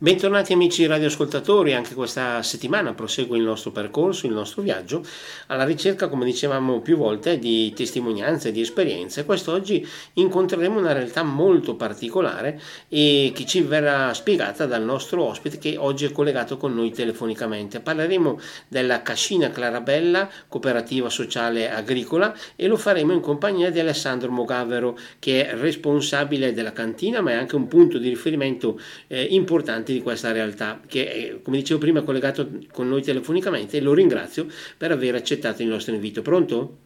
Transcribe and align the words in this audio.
Bentornati 0.00 0.52
amici 0.52 0.86
radioascoltatori, 0.86 1.74
anche 1.74 1.92
questa 1.92 2.40
settimana 2.44 2.94
prosegue 2.94 3.36
il 3.36 3.42
nostro 3.42 3.72
percorso, 3.72 4.26
il 4.26 4.32
nostro 4.32 4.62
viaggio 4.62 5.04
alla 5.48 5.64
ricerca, 5.64 6.06
come 6.06 6.24
dicevamo 6.24 6.80
più 6.80 6.96
volte, 6.96 7.36
di 7.36 7.72
testimonianze, 7.74 8.52
di 8.52 8.60
esperienze. 8.60 9.24
Quest'oggi 9.24 9.84
incontreremo 10.12 10.78
una 10.78 10.92
realtà 10.92 11.24
molto 11.24 11.74
particolare 11.74 12.60
e 12.88 13.32
che 13.34 13.44
ci 13.44 13.62
verrà 13.62 14.14
spiegata 14.14 14.66
dal 14.66 14.84
nostro 14.84 15.24
ospite 15.24 15.58
che 15.58 15.74
oggi 15.76 16.04
è 16.04 16.12
collegato 16.12 16.58
con 16.58 16.76
noi 16.76 16.92
telefonicamente. 16.92 17.80
Parleremo 17.80 18.38
della 18.68 19.02
Cascina 19.02 19.50
Clarabella, 19.50 20.30
cooperativa 20.46 21.10
sociale 21.10 21.72
agricola 21.72 22.32
e 22.54 22.68
lo 22.68 22.76
faremo 22.76 23.14
in 23.14 23.20
compagnia 23.20 23.68
di 23.70 23.80
Alessandro 23.80 24.30
Mogavero 24.30 24.96
che 25.18 25.44
è 25.44 25.56
responsabile 25.56 26.52
della 26.52 26.72
cantina 26.72 27.20
ma 27.20 27.32
è 27.32 27.34
anche 27.34 27.56
un 27.56 27.66
punto 27.66 27.98
di 27.98 28.08
riferimento 28.08 28.78
eh, 29.08 29.22
importante 29.30 29.86
di 29.92 30.02
questa 30.02 30.32
realtà 30.32 30.80
che 30.86 31.12
è, 31.12 31.42
come 31.42 31.58
dicevo 31.58 31.80
prima 31.80 32.02
collegato 32.02 32.48
con 32.72 32.88
noi 32.88 33.02
telefonicamente 33.02 33.76
e 33.76 33.80
lo 33.80 33.94
ringrazio 33.94 34.46
per 34.76 34.90
aver 34.90 35.14
accettato 35.14 35.62
il 35.62 35.68
nostro 35.68 35.94
invito. 35.94 36.22
Pronto? 36.22 36.76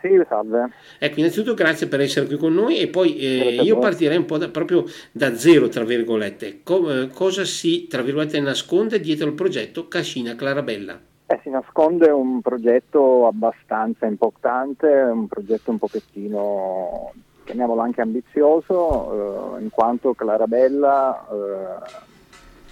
Sì, 0.00 0.20
salve. 0.28 0.70
Ecco, 0.98 1.20
innanzitutto 1.20 1.54
grazie 1.54 1.86
per 1.88 2.00
essere 2.00 2.26
qui 2.26 2.36
con 2.36 2.52
noi 2.52 2.78
e 2.78 2.88
poi 2.88 3.16
eh, 3.16 3.62
io 3.62 3.78
partirei 3.78 4.18
un 4.18 4.26
po' 4.26 4.36
da, 4.36 4.48
proprio 4.48 4.84
da 5.10 5.34
zero, 5.34 5.68
tra 5.68 5.82
virgolette. 5.82 6.60
Co- 6.62 6.92
eh, 6.92 7.08
cosa 7.08 7.44
si, 7.44 7.86
tra 7.86 8.02
virgolette, 8.02 8.38
nasconde 8.38 9.00
dietro 9.00 9.26
il 9.26 9.32
progetto 9.32 9.88
Cascina 9.88 10.34
Clarabella? 10.34 11.00
Eh, 11.26 11.40
si 11.42 11.48
nasconde 11.48 12.10
un 12.10 12.42
progetto 12.42 13.26
abbastanza 13.26 14.04
importante, 14.04 14.86
un 14.86 15.26
progetto 15.26 15.70
un 15.70 15.78
pochettino 15.78 17.12
chiamiamolo 17.44 17.80
anche 17.80 18.02
ambizioso, 18.02 19.56
eh, 19.56 19.62
in 19.62 19.70
quanto 19.70 20.12
Clarabella 20.12 21.26
eh, 21.30 22.03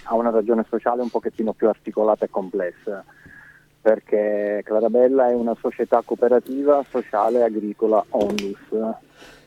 ha 0.03 0.15
una 0.15 0.29
ragione 0.29 0.65
sociale 0.67 1.01
un 1.01 1.09
pochettino 1.09 1.53
più 1.53 1.67
articolata 1.67 2.25
e 2.25 2.29
complessa, 2.29 3.03
perché 3.81 4.61
Clarabella 4.63 5.29
è 5.29 5.33
una 5.33 5.55
società 5.59 6.01
cooperativa 6.03 6.83
sociale 6.89 7.43
agricola 7.43 8.03
onlus. 8.09 8.71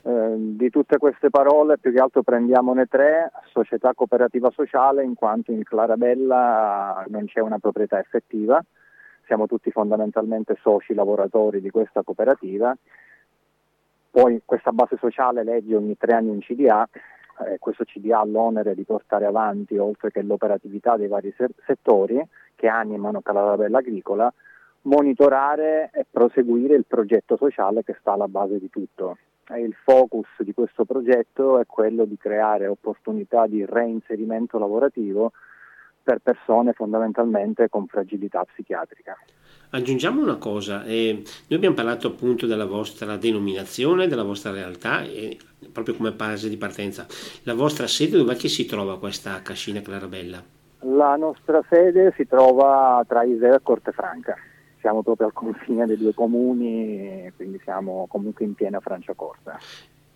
Eh, 0.03 0.35
di 0.39 0.71
tutte 0.71 0.99
queste 0.99 1.31
parole 1.31 1.79
più 1.79 1.93
che 1.93 1.99
altro 1.99 2.23
prendiamone 2.23 2.87
tre, 2.87 3.33
società 3.51 3.93
cooperativa 3.93 4.51
sociale 4.51 5.03
in 5.03 5.15
quanto 5.15 5.51
in 5.51 5.65
Clarabella 5.65 7.05
non 7.09 7.25
c'è 7.25 7.41
una 7.41 7.59
proprietà 7.59 7.99
effettiva, 7.99 8.63
siamo 9.27 9.47
tutti 9.47 9.73
fondamentalmente 9.73 10.57
soci 10.61 10.95
lavoratori 10.95 11.61
di 11.61 11.71
questa 11.71 12.03
cooperativa, 12.03 12.77
poi 14.13 14.41
questa 14.45 14.71
base 14.71 14.97
sociale 14.99 15.43
legge 15.43 15.75
ogni 15.75 15.97
tre 15.97 16.15
anni 16.15 16.31
un 16.31 16.39
CDA 16.39 16.89
eh, 17.45 17.59
questo 17.59 17.85
CDA 17.85 18.21
ha 18.21 18.25
l'onere 18.25 18.75
di 18.75 18.85
portare 18.85 19.27
avanti, 19.27 19.77
oltre 19.77 20.11
che 20.11 20.23
l'operatività 20.23 20.97
dei 20.97 21.09
vari 21.09 21.33
ser- 21.37 21.53
settori 21.67 22.23
che 22.55 22.69
animano 22.69 23.21
Calarabella 23.21 23.79
Agricola, 23.79 24.33
monitorare 24.83 25.91
e 25.93 26.07
proseguire 26.11 26.75
il 26.75 26.85
progetto 26.87 27.37
sociale 27.37 27.83
che 27.83 27.97
sta 28.01 28.13
alla 28.13 28.29
base 28.29 28.59
di 28.59 28.71
tutto. 28.71 29.19
E 29.49 29.61
il 29.61 29.75
focus 29.75 30.27
di 30.39 30.53
questo 30.53 30.85
progetto 30.85 31.61
è 31.61 31.67
quello 31.67 32.05
di 32.05 32.17
creare 32.17 32.67
opportunità 32.67 33.47
di 33.47 33.65
reinserimento 33.65 34.59
lavorativo 34.59 35.33
per 36.07 36.21
persone 36.23 36.73
fondamentalmente 36.73 37.69
con 37.69 37.89
fragilità 37.89 38.45
psichiatrica. 38.45 39.19
Aggiungiamo 39.71 40.23
una 40.23 40.37
cosa, 40.37 40.85
eh, 40.85 41.25
noi 41.49 41.59
abbiamo 41.59 41.75
parlato 41.75 42.07
appunto 42.07 42.47
della 42.47 42.65
vostra 42.65 43.17
denominazione, 43.17 44.07
della 44.07 44.23
vostra 44.23 44.53
realtà, 44.53 45.03
eh, 45.03 45.37
proprio 45.73 45.97
come 45.97 46.13
base 46.13 46.49
di 46.49 46.57
partenza. 46.57 47.09
La 47.43 47.55
vostra 47.55 47.89
sede 47.89 48.19
dov'è 48.19 48.37
che 48.37 48.47
si 48.47 48.67
trova 48.67 49.01
questa 49.01 49.43
cascina 49.43 49.81
Clarabella? 49.81 50.41
La 50.83 51.17
nostra 51.17 51.61
sede 51.69 52.13
si 52.17 52.25
trova 52.29 53.05
tra 53.09 53.25
Isera 53.25 53.57
e 53.57 53.61
Cortefranca, 53.61 54.37
siamo 54.79 55.03
proprio 55.03 55.27
al 55.27 55.33
confine 55.33 55.87
dei 55.87 55.97
due 55.97 56.15
comuni, 56.15 57.33
quindi 57.35 57.59
siamo 57.65 58.07
comunque 58.09 58.45
in 58.45 58.55
piena 58.55 58.79
Franciacorta. 58.79 59.59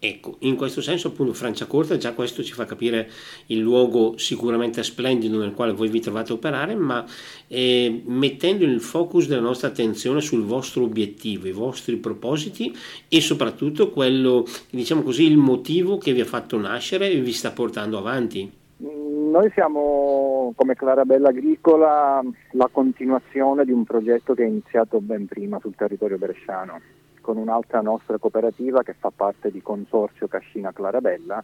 Ecco, 0.03 0.37
in 0.41 0.57
questo 0.57 0.81
senso 0.81 1.09
appunto 1.09 1.35
Franciacorta 1.35 1.99
già 1.99 2.15
questo 2.15 2.43
ci 2.43 2.55
fa 2.55 2.65
capire 2.65 3.11
il 3.49 3.59
luogo 3.59 4.17
sicuramente 4.17 4.83
splendido 4.83 5.39
nel 5.39 5.53
quale 5.53 5.73
voi 5.73 5.89
vi 5.89 6.01
trovate 6.01 6.33
a 6.33 6.37
operare, 6.37 6.75
ma 6.75 7.05
eh, 7.47 8.01
mettendo 8.07 8.65
il 8.65 8.81
focus 8.81 9.29
della 9.29 9.43
nostra 9.43 9.69
attenzione 9.69 10.23
sul 10.23 10.45
vostro 10.45 10.85
obiettivo, 10.85 11.49
i 11.49 11.53
vostri 11.53 11.97
propositi 11.97 12.75
e 13.09 13.21
soprattutto 13.21 13.91
quello, 13.91 14.47
diciamo 14.71 15.03
così, 15.03 15.25
il 15.25 15.37
motivo 15.37 15.99
che 15.99 16.15
vi 16.15 16.23
ha 16.23 16.25
fatto 16.27 16.57
nascere 16.57 17.11
e 17.11 17.21
vi 17.21 17.33
sta 17.33 17.51
portando 17.51 17.99
avanti. 17.99 18.51
Noi 18.79 19.51
siamo 19.53 20.55
come 20.57 20.77
Clarabella 20.77 21.29
Agricola 21.29 22.23
la 22.53 22.69
continuazione 22.73 23.67
di 23.67 23.73
un 23.73 23.85
progetto 23.85 24.33
che 24.33 24.45
è 24.45 24.47
iniziato 24.47 24.99
ben 25.03 25.27
prima 25.27 25.59
sul 25.61 25.75
territorio 25.75 26.17
bresciano 26.17 26.81
con 27.21 27.37
un'altra 27.37 27.81
nostra 27.81 28.19
cooperativa 28.19 28.83
che 28.83 28.95
fa 28.95 29.11
parte 29.15 29.51
di 29.51 29.63
Consorzio 29.63 30.29
Cascina 30.29 30.73
Clarabella. 30.73 31.43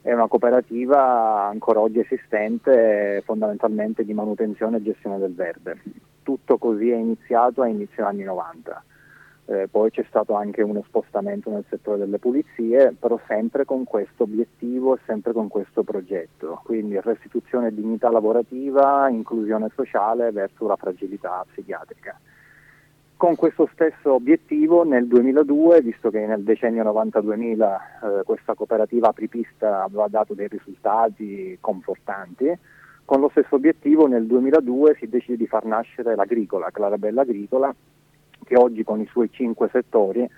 È 0.00 0.12
una 0.12 0.26
cooperativa 0.26 1.44
ancora 1.44 1.80
oggi 1.80 2.00
esistente 2.00 3.22
fondamentalmente 3.24 4.04
di 4.04 4.12
manutenzione 4.12 4.78
e 4.78 4.82
gestione 4.82 5.18
del 5.18 5.34
verde. 5.34 5.80
Tutto 6.22 6.58
così 6.58 6.90
è 6.90 6.96
iniziato 6.96 7.62
a 7.62 7.68
inizio 7.68 8.04
anni 8.06 8.24
90. 8.24 8.84
Eh, 9.44 9.68
poi 9.68 9.90
c'è 9.90 10.04
stato 10.08 10.34
anche 10.34 10.62
uno 10.62 10.82
spostamento 10.86 11.50
nel 11.50 11.64
settore 11.68 11.98
delle 11.98 12.18
pulizie, 12.18 12.94
però 12.98 13.20
sempre 13.26 13.64
con 13.64 13.84
questo 13.84 14.22
obiettivo 14.22 14.94
e 14.94 15.00
sempre 15.04 15.32
con 15.32 15.48
questo 15.48 15.82
progetto, 15.82 16.60
quindi 16.64 16.98
restituzione 17.00 17.68
e 17.68 17.74
dignità 17.74 18.08
lavorativa, 18.08 19.08
inclusione 19.08 19.68
sociale 19.74 20.30
verso 20.30 20.66
la 20.66 20.76
fragilità 20.76 21.44
psichiatrica. 21.50 22.18
Con 23.22 23.36
questo 23.36 23.70
stesso 23.72 24.14
obiettivo 24.14 24.82
nel 24.82 25.06
2002, 25.06 25.80
visto 25.80 26.10
che 26.10 26.26
nel 26.26 26.42
decennio 26.42 26.82
90-2000 26.82 27.60
eh, 27.60 28.22
questa 28.24 28.54
cooperativa 28.54 29.10
apripista 29.10 29.84
aveva 29.84 30.08
dato 30.08 30.34
dei 30.34 30.48
risultati 30.48 31.56
confortanti, 31.60 32.52
con 33.04 33.20
lo 33.20 33.28
stesso 33.28 33.54
obiettivo 33.54 34.08
nel 34.08 34.26
2002 34.26 34.96
si 34.98 35.08
decide 35.08 35.36
di 35.36 35.46
far 35.46 35.64
nascere 35.66 36.16
l'agricola, 36.16 36.72
Clarabella 36.72 37.20
Agricola, 37.20 37.72
che 38.44 38.56
oggi 38.56 38.82
con 38.82 39.00
i 39.00 39.06
suoi 39.06 39.30
cinque 39.30 39.68
settori 39.70 40.28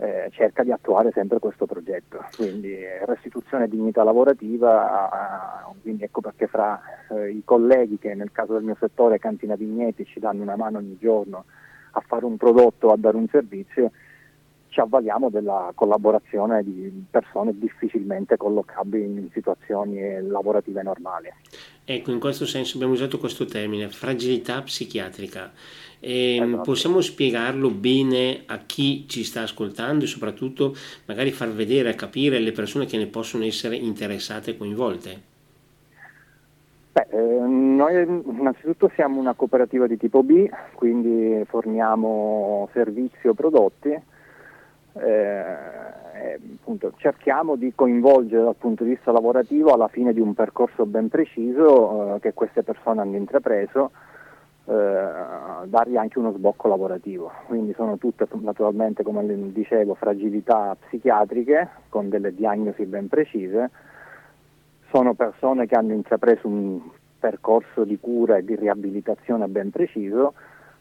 eh, 0.00 0.28
cerca 0.32 0.62
di 0.62 0.70
attuare 0.70 1.10
sempre 1.12 1.38
questo 1.38 1.66
progetto. 1.66 2.24
Quindi 2.36 2.72
eh, 2.72 3.04
restituzione 3.04 3.64
e 3.64 3.68
dignità 3.68 4.04
lavorativa, 4.04 5.66
quindi 5.82 6.04
ecco 6.04 6.20
perché 6.20 6.46
fra 6.46 6.80
eh, 7.10 7.30
i 7.30 7.42
colleghi 7.44 7.98
che 7.98 8.14
nel 8.14 8.32
caso 8.32 8.52
del 8.52 8.62
mio 8.62 8.76
settore 8.78 9.18
Cantina 9.18 9.56
Vigneti 9.56 10.04
ci 10.04 10.20
danno 10.20 10.42
una 10.42 10.56
mano 10.56 10.78
ogni 10.78 10.96
giorno 10.98 11.44
a 11.92 12.00
fare 12.06 12.24
un 12.24 12.36
prodotto, 12.36 12.92
a 12.92 12.96
dare 12.96 13.16
un 13.16 13.26
servizio, 13.28 13.90
ci 14.78 14.80
avvaliamo 14.80 15.28
della 15.28 15.72
collaborazione 15.74 16.62
di 16.62 17.04
persone 17.10 17.52
difficilmente 17.58 18.36
collocabili 18.36 19.02
in 19.02 19.28
situazioni 19.32 19.98
lavorative 20.22 20.82
normali. 20.82 21.28
Ecco, 21.84 22.12
in 22.12 22.20
questo 22.20 22.46
senso 22.46 22.76
abbiamo 22.76 22.92
usato 22.92 23.18
questo 23.18 23.44
termine, 23.44 23.88
fragilità 23.88 24.62
psichiatrica. 24.62 25.50
E 25.98 26.36
esatto. 26.36 26.60
Possiamo 26.62 27.00
spiegarlo 27.00 27.70
bene 27.70 28.44
a 28.46 28.58
chi 28.58 29.08
ci 29.08 29.24
sta 29.24 29.42
ascoltando 29.42 30.04
e 30.04 30.06
soprattutto 30.06 30.74
magari 31.06 31.32
far 31.32 31.50
vedere 31.50 31.90
e 31.90 31.94
capire 31.96 32.38
le 32.38 32.52
persone 32.52 32.86
che 32.86 32.98
ne 32.98 33.06
possono 33.06 33.42
essere 33.42 33.74
interessate 33.74 34.52
e 34.52 34.56
coinvolte? 34.56 35.22
Beh, 36.92 37.06
eh, 37.10 37.18
noi 37.18 38.00
innanzitutto 38.02 38.92
siamo 38.94 39.18
una 39.18 39.34
cooperativa 39.34 39.88
di 39.88 39.96
tipo 39.96 40.22
B, 40.22 40.48
quindi 40.74 41.42
forniamo 41.46 42.68
servizi 42.72 43.26
o 43.26 43.34
prodotti. 43.34 44.16
Eh, 45.00 46.38
appunto, 46.54 46.92
cerchiamo 46.96 47.56
di 47.56 47.72
coinvolgere 47.74 48.42
dal 48.44 48.56
punto 48.56 48.84
di 48.84 48.90
vista 48.90 49.12
lavorativo 49.12 49.72
alla 49.72 49.88
fine 49.88 50.12
di 50.12 50.20
un 50.20 50.34
percorso 50.34 50.86
ben 50.86 51.08
preciso 51.08 52.16
eh, 52.16 52.20
che 52.20 52.34
queste 52.34 52.62
persone 52.62 53.00
hanno 53.00 53.16
intrapreso, 53.16 53.90
eh, 54.66 55.08
dargli 55.64 55.96
anche 55.96 56.18
uno 56.18 56.32
sbocco 56.32 56.68
lavorativo. 56.68 57.30
Quindi 57.46 57.72
sono 57.74 57.96
tutte 57.96 58.26
naturalmente, 58.32 59.02
come 59.02 59.24
dicevo, 59.52 59.94
fragilità 59.94 60.76
psichiatriche 60.78 61.68
con 61.88 62.08
delle 62.08 62.34
diagnosi 62.34 62.84
ben 62.84 63.08
precise 63.08 63.70
sono 64.90 65.14
persone 65.14 65.66
che 65.66 65.74
hanno 65.74 65.92
intrapreso 65.92 66.48
un 66.48 66.80
percorso 67.18 67.84
di 67.84 67.98
cura 68.00 68.36
e 68.36 68.44
di 68.44 68.56
riabilitazione 68.56 69.46
ben 69.48 69.70
preciso, 69.70 70.34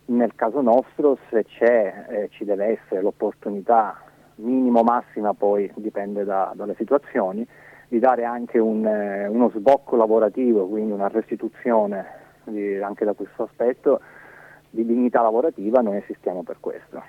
nel 0.06 0.34
caso 0.36 0.62
nostro 0.62 1.18
se 1.30 1.44
c'è 1.44 2.06
eh, 2.10 2.30
ci 2.32 2.46
deve 2.46 2.80
essere 2.80 3.02
l'opportunità 3.02 4.02
minimo 4.38 4.84
massima 4.84 5.34
poi 5.34 5.72
dipende 5.76 6.24
da, 6.24 6.52
dalle 6.56 6.76
situazioni 6.78 7.46
di 7.88 8.00
dare 8.00 8.26
anche 8.26 8.60
un, 8.60 8.86
eh, 8.86 9.28
uno 9.28 9.50
sbocco 9.56 9.96
lavorativo, 9.96 10.68
quindi 10.68 10.92
una 10.92 11.08
restituzione 11.08 12.06
di, 12.44 12.76
anche 12.78 13.06
da 13.06 13.14
questo 13.14 13.44
aspetto 13.44 14.02
di 14.70 14.86
dignità 14.86 15.22
lavorativa, 15.22 15.82
noi 15.82 15.98
esistiamo 15.98 16.44
per 16.44 16.58
questo. 16.60 17.02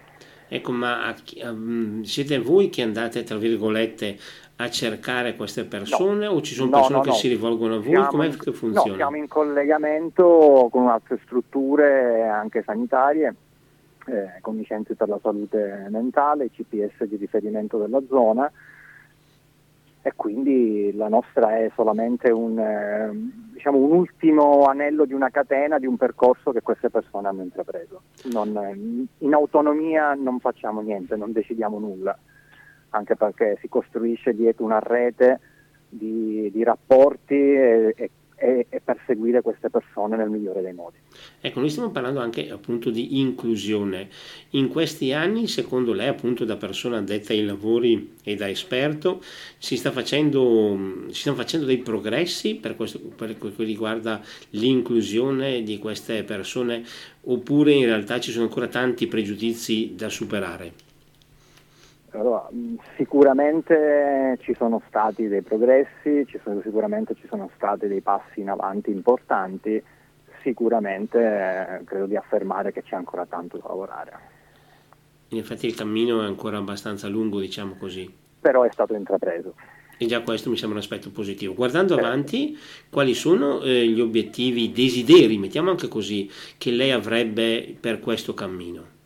Ecco, 0.51 0.73
ma 0.73 1.15
um, 1.43 2.03
siete 2.03 2.39
voi 2.39 2.71
che 2.71 2.83
andate, 2.83 3.23
tra 3.23 3.37
virgolette, 3.37 4.17
a 4.57 4.71
cercare 4.71 5.37
queste 5.37 5.65
persone 5.65 6.25
no. 6.25 6.33
o 6.33 6.41
ci 6.41 6.55
sono 6.55 6.71
persone 6.71 6.99
no, 6.99 7.05
no, 7.05 7.11
che 7.11 7.13
si 7.13 7.29
rivolgono 7.29 7.75
a 7.75 7.79
voi? 7.79 7.91
Siamo 7.91 8.07
Com'è 8.07 8.31
che 8.31 8.53
funziona? 8.53 8.91
No, 8.91 8.97
siamo 8.97 9.17
in 9.17 9.29
collegamento 9.29 10.69
con 10.71 10.89
altre 10.89 11.21
strutture 11.23 12.27
anche 12.27 12.63
sanitarie, 12.65 13.35
eh, 14.09 14.41
con 14.41 14.59
i 14.59 14.65
centri 14.65 14.95
per 14.95 15.09
la 15.09 15.19
salute 15.23 15.87
mentale, 15.91 16.47
i 16.47 16.51
CPS 16.51 17.05
di 17.05 17.17
riferimento 17.17 17.79
della 17.79 18.01
zona 18.09 18.51
e 20.01 20.13
quindi 20.15 20.93
la 20.95 21.09
nostra 21.09 21.59
è 21.59 21.71
solamente 21.75 22.31
un, 22.31 22.59
eh, 22.59 23.11
diciamo, 23.53 23.79
un, 23.79 23.93
ultimo 23.93 24.65
anello 24.65 25.05
di 25.05 25.13
una 25.13 25.29
catena, 25.29 25.79
di 25.79 25.87
un 25.87 25.97
percorso 25.97 26.53
che 26.53 26.63
queste 26.63 26.89
persone 26.89 27.29
hanno 27.29 27.43
intrapreso. 27.43 28.03
Non, 28.33 29.07
in 29.19 29.35
autonomia 29.35 30.15
non 30.15 30.39
facciamo 30.39 30.81
niente, 30.81 31.17
non 31.17 31.33
decidiamo 31.33 31.79
nulla, 31.79 32.17
anche 32.91 33.17
perché 33.17 33.59
si 33.61 33.69
costruisce 33.69 34.35
dietro 34.35 34.65
una 34.65 34.79
rete 34.79 35.41
di, 35.89 36.51
di 36.53 36.63
rapporti 36.63 37.35
e, 37.35 37.95
e 37.97 38.11
e, 38.39 38.67
e 38.69 38.81
perseguire 38.81 39.43
queste 39.43 39.69
persone 39.69 40.17
nel 40.17 40.31
migliore 40.31 40.63
dei 40.63 40.73
modi. 40.73 40.97
Ecco, 41.41 41.61
noi 41.61 41.69
stiamo 41.69 41.91
parlando 41.91 42.21
anche 42.21 42.51
appunto 42.51 42.91
di 42.91 43.21
inclusione. 43.21 44.09
In 44.51 44.69
questi 44.69 45.13
anni, 45.13 45.49
secondo 45.49 45.93
lei, 45.93 46.09
appunto 46.09 46.45
da 46.45 46.57
persona 46.57 46.99
addetta 46.99 47.33
ai 47.33 47.45
lavori 47.45 48.15
e 48.23 48.37
da 48.37 48.49
esperto, 48.49 49.21
si, 49.59 49.77
facendo, 49.77 51.07
si 51.09 51.21
stanno 51.21 51.37
facendo 51.37 51.67
dei 51.67 51.79
progressi 51.79 52.55
per, 52.55 52.77
questo, 52.77 53.01
per 53.01 53.37
quel 53.37 53.55
che 53.55 53.65
riguarda 53.65 54.21
l'inclusione 54.51 55.63
di 55.63 55.79
queste 55.79 56.23
persone 56.23 56.85
oppure 57.23 57.73
in 57.73 57.87
realtà 57.87 58.21
ci 58.21 58.31
sono 58.31 58.45
ancora 58.45 58.69
tanti 58.69 59.07
pregiudizi 59.07 59.95
da 59.95 60.09
superare? 60.09 60.88
Allora, 62.11 62.49
sicuramente 62.97 64.39
ci 64.41 64.55
sono 64.55 64.83
stati 64.89 65.29
dei 65.29 65.43
progressi, 65.43 66.25
ci 66.27 66.41
sono, 66.43 66.61
sicuramente 66.63 67.15
ci 67.15 67.27
sono 67.29 67.51
stati 67.55 67.87
dei 67.87 68.01
passi 68.01 68.41
in 68.41 68.49
avanti 68.49 68.91
importanti, 68.91 69.83
sicuramente 70.43 71.19
eh, 71.19 71.85
credo 71.85 72.07
di 72.07 72.17
affermare 72.17 72.73
che 72.73 72.83
c'è 72.83 72.97
ancora 72.97 73.27
tanto 73.27 73.59
da 73.59 73.69
lavorare. 73.69 74.13
In 75.29 75.39
effetti 75.39 75.67
il 75.67 75.75
cammino 75.75 76.23
è 76.23 76.25
ancora 76.25 76.57
abbastanza 76.57 77.09
lungo, 77.09 77.41
diciamo 77.41 77.75
così. 77.79 78.11
Però 78.41 78.63
è 78.63 78.71
stato 78.73 78.95
intrapreso. 78.95 79.55
E 79.99 80.07
già 80.07 80.23
questo 80.23 80.49
mi 80.49 80.57
sembra 80.57 80.79
un 80.79 80.85
aspetto 80.85 81.11
positivo. 81.11 81.53
Guardando 81.53 81.95
certo. 81.95 82.09
avanti, 82.09 82.57
quali 82.89 83.13
sono 83.13 83.61
eh, 83.61 83.87
gli 83.87 84.01
obiettivi, 84.01 84.65
i 84.65 84.73
desideri, 84.73 85.37
mettiamo 85.37 85.71
anche 85.71 85.89
così, 85.89 86.31
che 86.57 86.71
lei 86.71 86.93
avrebbe 86.93 87.77
per 87.79 88.01
questo 88.01 88.33
cammino? 88.33 88.97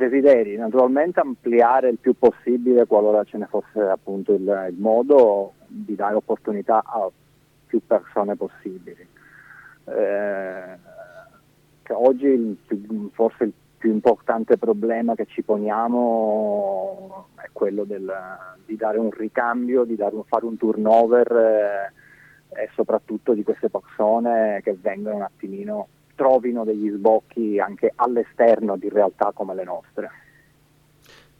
Desideri, 0.00 0.56
naturalmente 0.56 1.20
ampliare 1.20 1.90
il 1.90 1.98
più 1.98 2.14
possibile 2.14 2.86
qualora 2.86 3.22
ce 3.24 3.36
ne 3.36 3.44
fosse 3.44 3.80
appunto 3.80 4.32
il, 4.32 4.68
il 4.70 4.76
modo 4.78 5.52
di 5.66 5.94
dare 5.94 6.14
opportunità 6.14 6.82
a 6.82 7.06
più 7.66 7.82
persone 7.86 8.34
possibili. 8.34 9.06
Eh, 9.84 10.78
oggi 11.90 12.26
il, 12.26 12.56
forse 13.12 13.44
il 13.44 13.52
più 13.76 13.90
importante 13.90 14.56
problema 14.56 15.14
che 15.14 15.26
ci 15.26 15.42
poniamo 15.42 17.28
è 17.34 17.50
quello 17.52 17.84
del, 17.84 18.10
di 18.64 18.76
dare 18.76 18.98
un 18.98 19.10
ricambio, 19.10 19.84
di 19.84 19.96
un, 19.98 20.24
fare 20.24 20.46
un 20.46 20.56
turnover 20.56 21.92
eh, 22.48 22.62
e 22.62 22.70
soprattutto 22.74 23.34
di 23.34 23.42
queste 23.42 23.68
persone 23.68 24.62
che 24.62 24.78
vengono 24.80 25.16
un 25.16 25.22
attimino 25.22 25.88
trovino 26.20 26.64
degli 26.64 26.90
sbocchi 26.90 27.58
anche 27.58 27.94
all'esterno 27.96 28.76
di 28.76 28.90
realtà 28.90 29.32
come 29.32 29.54
le 29.54 29.64
nostre. 29.64 30.10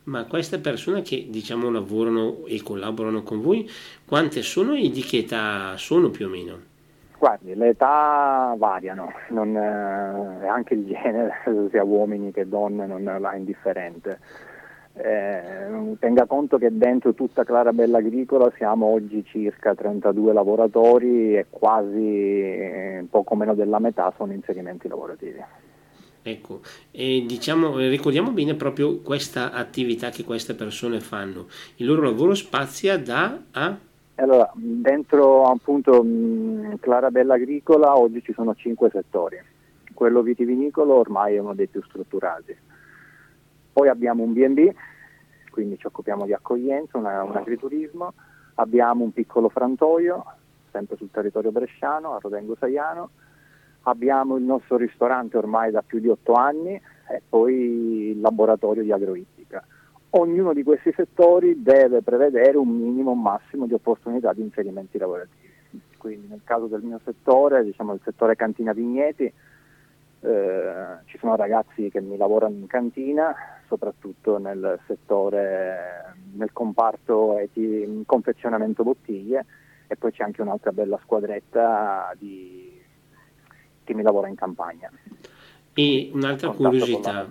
Ma 0.04 0.24
queste 0.24 0.58
persone 0.58 1.02
che 1.02 1.26
diciamo 1.28 1.70
lavorano 1.70 2.46
e 2.46 2.62
collaborano 2.62 3.22
con 3.22 3.42
voi, 3.42 3.68
quante 4.06 4.40
sono 4.40 4.72
e 4.72 4.88
di 4.88 5.02
che 5.02 5.18
età 5.18 5.76
sono 5.76 6.08
più 6.08 6.24
o 6.24 6.28
meno? 6.30 6.58
Guardi, 7.18 7.54
le 7.54 7.68
età 7.68 8.54
variano, 8.56 9.12
non, 9.28 9.54
eh, 9.54 10.48
anche 10.48 10.72
il 10.72 10.86
genere, 10.86 11.34
sia 11.68 11.84
uomini 11.84 12.32
che 12.32 12.48
donne, 12.48 12.86
non 12.86 13.06
è 13.06 13.36
indifferente 13.36 14.18
eh, 14.94 15.96
tenga 15.98 16.26
conto 16.26 16.58
che 16.58 16.76
dentro 16.76 17.14
tutta 17.14 17.44
Clarabella 17.44 17.98
Agricola 17.98 18.52
siamo 18.56 18.86
oggi 18.86 19.24
circa 19.24 19.74
32 19.74 20.32
lavoratori 20.32 21.36
e 21.36 21.46
quasi 21.48 22.40
eh, 22.42 23.06
poco 23.08 23.36
meno 23.36 23.54
della 23.54 23.78
metà 23.78 24.12
sono 24.16 24.32
inserimenti 24.32 24.88
lavorativi. 24.88 25.42
Ecco, 26.22 26.60
e 26.90 27.24
diciamo, 27.26 27.78
ricordiamo 27.78 28.30
bene 28.30 28.54
proprio 28.54 29.00
questa 29.00 29.52
attività 29.52 30.10
che 30.10 30.24
queste 30.24 30.54
persone 30.54 31.00
fanno. 31.00 31.46
Il 31.76 31.86
loro 31.86 32.02
lavoro 32.02 32.34
spazia 32.34 32.98
da 32.98 33.40
a... 33.52 33.78
Allora, 34.16 34.52
dentro 34.54 35.44
appunto 35.46 36.04
Clarabella 36.78 37.34
Agricola 37.34 37.96
oggi 37.96 38.22
ci 38.22 38.34
sono 38.34 38.54
cinque 38.54 38.90
settori. 38.92 39.40
Quello 39.94 40.20
vitivinicolo 40.20 40.94
ormai 40.94 41.36
è 41.36 41.38
uno 41.38 41.54
dei 41.54 41.68
più 41.68 41.82
strutturati 41.82 42.54
poi 43.72 43.88
abbiamo 43.88 44.22
un 44.22 44.32
B&B, 44.32 44.72
quindi 45.50 45.78
ci 45.78 45.86
occupiamo 45.86 46.24
di 46.24 46.32
accoglienza, 46.32 46.98
una, 46.98 47.22
un 47.22 47.36
agriturismo, 47.36 48.12
abbiamo 48.54 49.04
un 49.04 49.12
piccolo 49.12 49.48
frantoio, 49.48 50.24
sempre 50.70 50.96
sul 50.96 51.10
territorio 51.10 51.50
bresciano, 51.50 52.14
a 52.14 52.18
Rodengo 52.20 52.56
Saiano, 52.58 53.10
abbiamo 53.82 54.36
il 54.36 54.44
nostro 54.44 54.76
ristorante 54.76 55.36
ormai 55.36 55.70
da 55.70 55.82
più 55.82 55.98
di 56.00 56.08
otto 56.08 56.34
anni 56.34 56.74
e 56.74 57.22
poi 57.28 58.10
il 58.10 58.20
laboratorio 58.20 58.82
di 58.82 58.92
agroittica. 58.92 59.64
Ognuno 60.10 60.52
di 60.52 60.62
questi 60.62 60.92
settori 60.94 61.62
deve 61.62 62.02
prevedere 62.02 62.56
un 62.56 62.68
minimo, 62.68 63.12
un 63.12 63.22
massimo 63.22 63.66
di 63.66 63.74
opportunità 63.74 64.32
di 64.32 64.42
inserimenti 64.42 64.98
lavorativi. 64.98 65.48
Quindi 65.96 66.26
nel 66.28 66.40
caso 66.42 66.66
del 66.66 66.82
mio 66.82 67.00
settore, 67.04 67.62
diciamo 67.62 67.92
il 67.92 68.00
settore 68.02 68.34
cantina 68.34 68.72
vigneti, 68.72 69.32
eh, 70.22 70.96
ci 71.04 71.18
sono 71.18 71.36
ragazzi 71.36 71.90
che 71.90 72.00
mi 72.00 72.16
lavorano 72.16 72.56
in 72.56 72.66
cantina, 72.66 73.34
soprattutto 73.70 74.38
nel 74.38 74.80
settore, 74.88 76.16
nel 76.34 76.52
comparto 76.52 77.38
eti, 77.38 78.02
confezionamento 78.04 78.82
bottiglie 78.82 79.46
e 79.86 79.94
poi 79.94 80.10
c'è 80.10 80.24
anche 80.24 80.42
un'altra 80.42 80.72
bella 80.72 80.98
squadretta 81.02 82.12
di, 82.18 82.82
che 83.84 83.94
mi 83.94 84.02
lavora 84.02 84.26
in 84.26 84.34
campagna. 84.34 84.90
E 85.72 86.10
un'altra 86.12 86.50
curiosità 86.50 87.28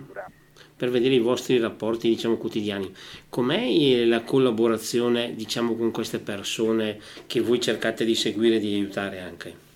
per 0.74 0.88
vedere 0.88 1.14
i 1.14 1.20
vostri 1.20 1.58
rapporti 1.58 2.08
diciamo, 2.08 2.38
quotidiani. 2.38 2.90
Com'è 3.28 4.04
la 4.06 4.22
collaborazione 4.22 5.34
diciamo, 5.34 5.74
con 5.74 5.90
queste 5.90 6.20
persone 6.20 6.98
che 7.26 7.40
voi 7.42 7.60
cercate 7.60 8.06
di 8.06 8.14
seguire 8.14 8.56
e 8.56 8.60
di 8.60 8.74
aiutare 8.74 9.20
anche? 9.20 9.69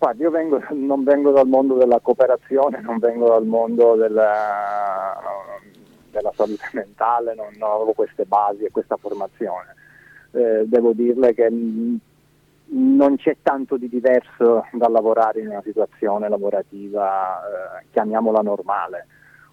Guardi, 0.00 0.22
io 0.22 0.30
vengo, 0.30 0.58
non 0.72 1.04
vengo 1.04 1.30
dal 1.30 1.46
mondo 1.46 1.74
della 1.74 2.00
cooperazione, 2.00 2.80
non 2.80 2.98
vengo 2.98 3.28
dal 3.28 3.44
mondo 3.44 3.96
della, 3.96 5.20
della 6.10 6.32
salute 6.34 6.64
mentale, 6.72 7.34
non, 7.34 7.48
non, 7.58 7.70
avevo 7.70 7.92
queste 7.92 8.24
basi 8.24 8.64
e 8.64 8.70
questa 8.70 8.96
formazione. 8.96 9.74
Eh, 10.30 10.64
devo 10.66 10.94
dirle 10.94 11.34
che 11.34 11.50
non 11.50 13.16
c'è 13.16 13.36
tanto 13.42 13.76
di 13.76 13.90
diverso 13.90 14.64
dal 14.72 14.90
lavorare 14.90 15.40
in 15.40 15.48
una 15.48 15.60
situazione 15.60 16.30
lavorativa, 16.30 17.42
eh, 17.82 17.84
chiamiamola 17.90 18.40
normale, 18.40 19.06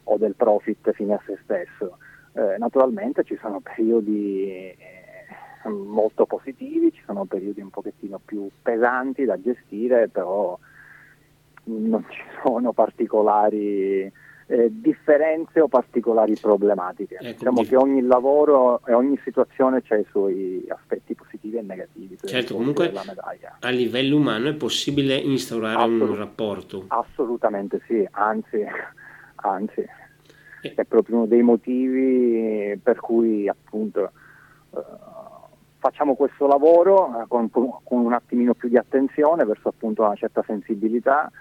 o 0.06 0.18
del 0.18 0.36
profit 0.36 0.94
fine 0.94 1.16
a 1.16 1.22
se 1.26 1.38
stesso. 1.44 1.98
Eh, 2.32 2.58
naturalmente 2.58 3.26
ci 3.26 3.38
sono 3.42 3.60
periodi 3.60 4.74
molto 5.70 6.26
positivi, 6.26 6.92
ci 6.92 7.02
sono 7.06 7.26
periodi 7.26 7.62
un 7.62 7.70
pochettino 7.70 8.20
più 8.24 8.50
pesanti 8.62 9.26
da 9.26 9.40
gestire, 9.42 10.08
però 10.10 10.58
non 11.66 12.06
ci 12.10 12.22
sono 12.44 12.72
particolari 12.74 14.12
eh, 14.50 14.70
differenze 14.72 15.60
o 15.60 15.68
particolari 15.68 16.36
problematiche. 16.40 17.16
Ecco, 17.16 17.32
diciamo 17.32 17.64
che 17.64 17.76
ogni 17.76 18.02
lavoro 18.02 18.82
e 18.86 18.94
ogni 18.94 19.20
situazione 19.24 19.84
ha 19.86 19.96
i 19.96 20.06
suoi 20.10 20.66
aspetti 20.70 21.16
positivi 21.16 21.58
e 21.58 21.62
negativi. 21.62 22.18
Certo, 22.24 22.56
comunque 22.56 22.92
a 23.60 23.70
livello 23.70 24.16
umano 24.16 24.48
è 24.50 24.54
possibile 24.54 25.16
instaurare 25.16 25.76
Assolut- 25.76 26.10
un 26.10 26.16
rapporto. 26.16 26.86
Assolutamente 26.88 27.82
sì, 27.86 28.08
anzi, 28.12 28.64
anzi 29.36 29.86
eh. 30.62 30.74
è 30.74 30.84
proprio 30.86 31.18
uno 31.18 31.26
dei 31.26 31.42
motivi 31.42 32.80
per 32.82 33.00
cui 33.00 33.48
appunto... 33.48 34.12
Uh, 34.70 35.07
facciamo 35.78 36.16
questo 36.16 36.48
lavoro 36.48 37.22
eh, 37.22 37.26
con, 37.28 37.50
con, 37.50 37.82
un 37.84 38.14
attimino 38.14 38.54
più 38.54 38.70
di 38.70 38.78
attenzione 38.78 39.46
verso 39.46 39.70
appunto 39.70 40.04
una 40.04 40.16
certa 40.16 40.44
sensibilità, 40.46 41.32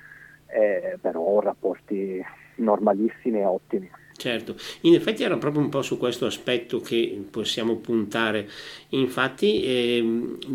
eh, 0.46 0.98
però 1.00 1.40
rapporti 1.40 2.22
normalissimi 2.56 3.40
e 3.40 3.44
ottimi. 3.44 3.90
Certo, 4.16 4.54
in 4.82 4.94
effetti 4.94 5.22
era 5.22 5.36
proprio 5.36 5.60
un 5.60 5.68
po' 5.68 5.82
su 5.82 5.98
questo 5.98 6.24
aspetto 6.24 6.80
che 6.80 7.22
possiamo 7.30 7.76
puntare. 7.76 8.48
Infatti 8.90 9.62
eh, 9.62 9.96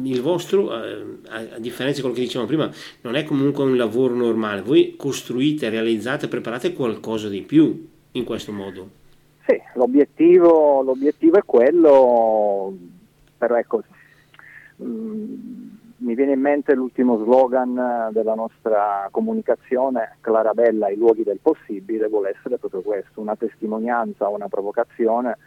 il 0.03 0.21
vostro, 0.21 0.83
eh, 0.83 1.05
a, 1.29 1.59
differenza 1.59 1.97
di 1.97 2.01
quello 2.01 2.15
che 2.15 2.21
dicevamo 2.21 2.47
prima, 2.47 2.71
non 3.01 3.15
è 3.15 3.23
comunque 3.23 3.63
un 3.63 3.77
lavoro 3.77 4.15
normale, 4.15 4.61
voi 4.61 4.95
costruite, 4.97 5.69
realizzate, 5.69 6.27
preparate 6.27 6.73
qualcosa 6.73 7.29
di 7.29 7.41
più 7.41 7.87
in 8.13 8.23
questo 8.23 8.51
modo. 8.51 8.89
Sì, 9.45 9.59
l'obiettivo, 9.75 10.81
l'obiettivo 10.81 11.37
è 11.37 11.43
quello, 11.45 12.73
però 13.41 13.55
ecco, 13.55 13.81
mh, 14.75 14.85
mm, 14.85 15.69
mi 15.97 16.13
viene 16.13 16.33
in 16.33 16.39
mente 16.39 16.75
l'ultimo 16.75 17.17
slogan 17.23 18.09
della 18.11 18.35
nostra 18.35 19.07
comunicazione, 19.09 20.17
Clarabella 20.21 20.85
ai 20.85 20.95
luoghi 20.95 21.23
del 21.23 21.39
possibile, 21.41 22.07
vuole 22.07 22.35
essere 22.37 22.59
proprio 22.59 22.81
questo, 22.81 23.19
una 23.19 23.35
testimonianza, 23.35 24.27
una 24.27 24.47
provocazione 24.47 25.37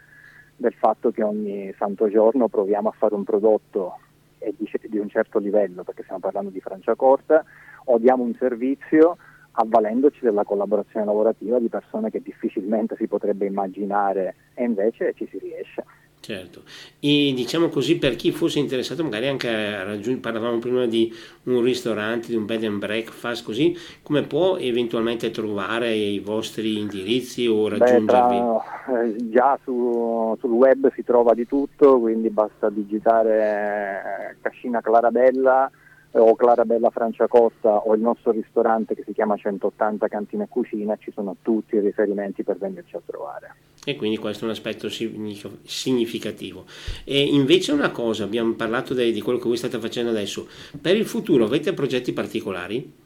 del 0.57 0.73
fatto 0.73 1.11
che 1.11 1.23
ogni 1.23 1.73
santo 1.77 2.09
giorno 2.09 2.49
proviamo 2.49 2.89
a 2.89 2.95
fare 2.97 3.15
un 3.15 3.23
prodotto 3.23 3.99
di 4.37 4.97
un 4.97 5.09
certo 5.09 5.39
livello, 5.39 5.83
perché 5.83 6.03
stiamo 6.03 6.19
parlando 6.19 6.49
di 6.49 6.59
Franciacorta, 6.59 7.45
o 7.85 7.97
diamo 7.97 8.23
un 8.23 8.35
servizio 8.35 9.17
avvalendoci 9.51 10.19
della 10.21 10.43
collaborazione 10.43 11.05
lavorativa 11.05 11.59
di 11.59 11.69
persone 11.69 12.09
che 12.09 12.21
difficilmente 12.21 12.95
si 12.97 13.07
potrebbe 13.07 13.45
immaginare 13.45 14.35
e 14.53 14.65
invece 14.65 15.13
ci 15.15 15.27
si 15.29 15.37
riesce. 15.37 15.83
Certo, 16.25 16.63
e 16.99 17.33
diciamo 17.35 17.67
così 17.67 17.99
per 17.99 18.15
chi 18.15 18.31
fosse 18.31 18.57
interessato 18.57 19.03
magari 19.03 19.27
anche 19.27 19.47
a 19.47 19.83
raggiungere, 19.83 20.17
parlavamo 20.17 20.57
prima 20.57 20.87
di 20.87 21.13
un 21.43 21.61
ristorante, 21.61 22.29
di 22.29 22.35
un 22.35 22.47
bed 22.47 22.63
and 22.63 22.79
breakfast, 22.79 23.45
così 23.45 23.77
come 24.01 24.23
può 24.23 24.57
eventualmente 24.57 25.29
trovare 25.29 25.93
i 25.93 26.19
vostri 26.19 26.79
indirizzi 26.79 27.45
o 27.45 27.67
raggiungervi? 27.67 28.39
Beh, 28.39 28.59
tra, 28.85 29.01
eh, 29.03 29.29
già 29.29 29.59
su, 29.61 30.35
sul 30.39 30.49
web 30.49 30.91
si 30.93 31.03
trova 31.03 31.35
di 31.35 31.45
tutto, 31.45 31.99
quindi 31.99 32.31
basta 32.31 32.71
digitare 32.71 34.31
eh, 34.31 34.35
Cascina 34.41 34.81
Clarabella 34.81 35.69
o 36.13 36.35
Clarabella 36.35 36.89
Franciacosta 36.89 37.69
o 37.85 37.93
il 37.93 38.01
nostro 38.01 38.31
ristorante 38.31 38.95
che 38.95 39.03
si 39.05 39.13
chiama 39.13 39.35
180 39.35 40.07
Cantina 40.07 40.45
e 40.45 40.47
Cucina, 40.49 40.97
ci 40.97 41.11
sono 41.11 41.35
tutti 41.43 41.75
i 41.75 41.81
riferimenti 41.81 42.41
per 42.41 42.57
venirci 42.57 42.95
a 42.95 43.01
trovare. 43.05 43.53
E 43.85 43.95
quindi 43.95 44.17
questo 44.17 44.43
è 44.43 44.47
un 44.47 44.53
aspetto 44.53 44.89
significativo. 44.89 46.65
E 47.03 47.21
invece 47.21 47.71
una 47.71 47.91
cosa, 47.91 48.23
abbiamo 48.23 48.53
parlato 48.53 48.93
de, 48.93 49.11
di 49.11 49.21
quello 49.21 49.37
che 49.37 49.47
voi 49.47 49.57
state 49.57 49.79
facendo 49.79 50.09
adesso, 50.09 50.47
per 50.81 50.97
il 50.97 51.05
futuro 51.05 51.45
avete 51.45 51.73
progetti 51.73 52.11
particolari? 52.11 53.03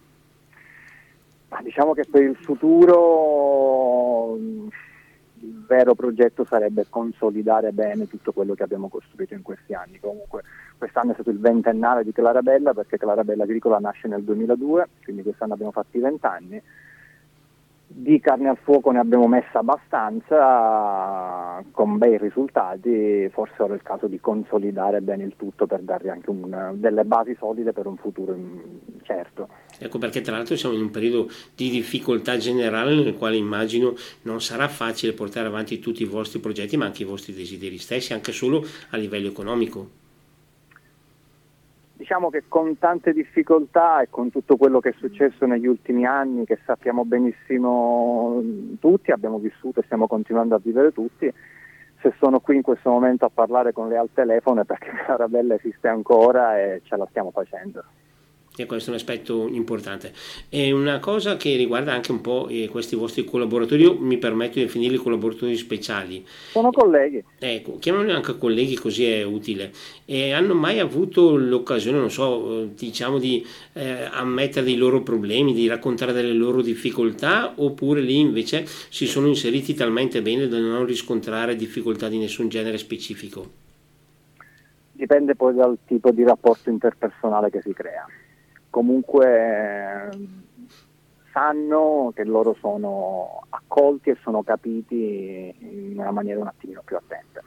diciamo 1.62 1.94
che 1.94 2.06
per 2.10 2.22
il 2.22 2.36
futuro 2.36 4.38
il 5.42 5.66
vero 5.66 5.96
progetto 5.96 6.46
sarebbe 6.46 6.86
consolidare 6.90 7.72
bene 7.72 8.08
tutto 8.08 8.32
quello 8.32 8.54
che 8.54 8.64
abbiamo 8.64 8.90
costruito 8.90 9.34
in 9.34 9.42
questi 9.42 9.74
anni. 9.74 10.00
Comunque 10.00 10.44
quest'anno 10.78 11.12
è 11.12 11.14
stato 11.14 11.30
il 11.30 11.40
ventennale 11.40 12.04
di 12.04 12.12
Clarabella 12.12 12.74
perché 12.74 12.98
Clarabella 12.98 13.44
Agricola 13.44 13.80
nasce 13.80 14.08
nel 14.08 14.24
2002, 14.24 14.88
quindi 15.04 15.24
quest'anno 15.24 15.54
abbiamo 15.54 15.72
fatto 15.72 15.98
i 15.98 16.02
vent'anni. 16.02 16.62
Di 17.92 18.20
carne 18.20 18.50
al 18.50 18.58
fuoco 18.62 18.92
ne 18.92 19.00
abbiamo 19.00 19.28
messa 19.28 19.60
abbastanza 19.60 21.64
con 21.72 21.98
bei 21.98 22.20
risultati, 22.20 23.28
forse 23.32 23.64
ora 23.64 23.74
è 23.74 23.78
il 23.78 23.82
caso 23.82 24.06
di 24.06 24.20
consolidare 24.20 25.02
bene 25.02 25.24
il 25.24 25.34
tutto 25.36 25.66
per 25.66 25.82
dargli 25.82 26.08
anche 26.08 26.30
un, 26.30 26.74
delle 26.76 27.04
basi 27.04 27.36
solide 27.40 27.74
per 27.74 27.88
un 27.88 27.98
futuro 27.98 28.38
certo. 29.02 29.48
Ecco 29.80 29.98
perché 29.98 30.22
tra 30.22 30.36
l'altro 30.36 30.56
siamo 30.56 30.76
in 30.76 30.82
un 30.82 30.92
periodo 30.92 31.30
di 31.56 31.72
difficoltà 31.72 32.38
generale 32.38 32.94
nel 32.94 33.18
quale 33.18 33.38
immagino 33.38 33.96
non 34.22 34.40
sarà 34.40 34.68
facile 34.68 35.14
portare 35.14 35.48
avanti 35.48 35.80
tutti 35.80 36.04
i 36.04 36.06
vostri 36.06 36.40
progetti 36.40 36.78
ma 36.78 36.86
anche 36.86 37.02
i 37.02 37.08
vostri 37.08 37.34
desideri 37.34 37.80
stessi, 37.80 38.14
anche 38.14 38.32
solo 38.32 38.64
a 38.92 38.98
livello 38.98 39.30
economico 39.30 40.09
diciamo 42.00 42.30
che 42.30 42.46
con 42.48 42.78
tante 42.78 43.12
difficoltà 43.12 44.02
e 44.02 44.08
con 44.10 44.32
tutto 44.32 44.56
quello 44.56 44.80
che 44.80 44.92
è 44.92 44.96
successo 45.00 45.46
negli 45.46 45.68
ultimi 45.68 46.06
anni, 46.06 46.46
che 46.46 46.58
sappiamo 46.66 47.04
benissimo 47.04 48.42
tutti, 48.80 49.12
abbiamo 49.12 49.38
vissuto 49.38 49.82
e 49.82 49.84
stiamo 49.84 50.08
continuando 50.08 50.56
a 50.56 50.62
vivere 50.64 50.94
tutti, 50.94 51.30
se 52.02 52.14
sono 52.18 52.40
qui 52.40 52.56
in 52.56 52.62
questo 52.62 52.90
momento 52.90 53.26
a 53.26 53.30
parlare 53.30 53.74
con 53.74 53.90
lei 53.90 53.98
al 53.98 54.10
telefono 54.14 54.62
è 54.62 54.64
perché 54.64 54.92
Arabella 55.12 55.56
esiste 55.56 55.90
ancora 55.90 56.58
e 56.58 56.80
ce 56.86 56.96
la 56.96 57.06
stiamo 57.10 57.32
facendo 57.32 57.84
questo 58.66 58.90
è 58.90 58.94
un 58.94 59.00
aspetto 59.00 59.48
importante. 59.48 60.14
E 60.50 60.72
una 60.72 61.00
cosa 61.00 61.38
che 61.38 61.56
riguarda 61.56 61.94
anche 61.94 62.12
un 62.12 62.22
po' 62.22 62.48
eh, 62.50 62.68
questi 62.70 62.96
vostri 62.96 63.26
collaboratori, 63.26 63.84
io 63.84 63.98
mi 63.98 64.18
permetto 64.18 64.60
di 64.60 64.66
definirli 64.66 64.98
collaboratori 64.98 65.56
speciali. 65.56 66.26
Sono 66.52 66.72
colleghi. 66.72 67.24
Ecco, 67.40 67.78
chiamano 67.80 68.12
anche 68.12 68.38
colleghi 68.38 68.76
così 68.76 69.06
è 69.06 69.24
utile. 69.24 69.72
E 70.06 70.32
hanno 70.32 70.54
mai 70.54 70.80
avuto 70.80 71.36
l'occasione, 71.36 71.98
non 71.98 72.12
so, 72.12 72.70
diciamo 72.76 73.18
di 73.20 73.46
eh, 73.74 74.08
ammettere 74.12 74.66
dei 74.66 74.76
loro 74.76 75.02
problemi, 75.02 75.54
di 75.54 75.68
raccontare 75.68 76.14
delle 76.14 76.34
loro 76.34 76.62
difficoltà, 76.62 77.54
oppure 77.56 78.02
lì 78.02 78.18
invece 78.18 78.66
si 78.90 79.06
sono 79.06 79.28
inseriti 79.28 79.74
talmente 79.74 80.22
bene 80.22 80.48
da 80.48 80.60
non 80.60 80.86
riscontrare 80.86 81.56
difficoltà 81.56 82.08
di 82.08 82.18
nessun 82.18 82.50
genere 82.50 82.78
specifico? 82.78 83.68
Dipende 84.92 85.36
poi 85.36 85.56
dal 85.56 85.78
tipo 85.86 86.12
di 86.12 86.24
rapporto 86.24 86.70
interpersonale 86.70 87.50
che 87.50 87.62
si 87.62 87.72
crea 87.72 88.06
comunque 88.70 90.10
sanno 91.32 92.12
che 92.16 92.24
loro 92.24 92.56
sono 92.60 93.44
accolti 93.50 94.10
e 94.10 94.18
sono 94.22 94.44
capiti 94.44 95.54
in 95.60 95.96
una 95.98 96.12
maniera 96.12 96.40
un 96.40 96.48
attimino 96.48 96.82
più 96.84 96.98
attenta. 96.98 97.42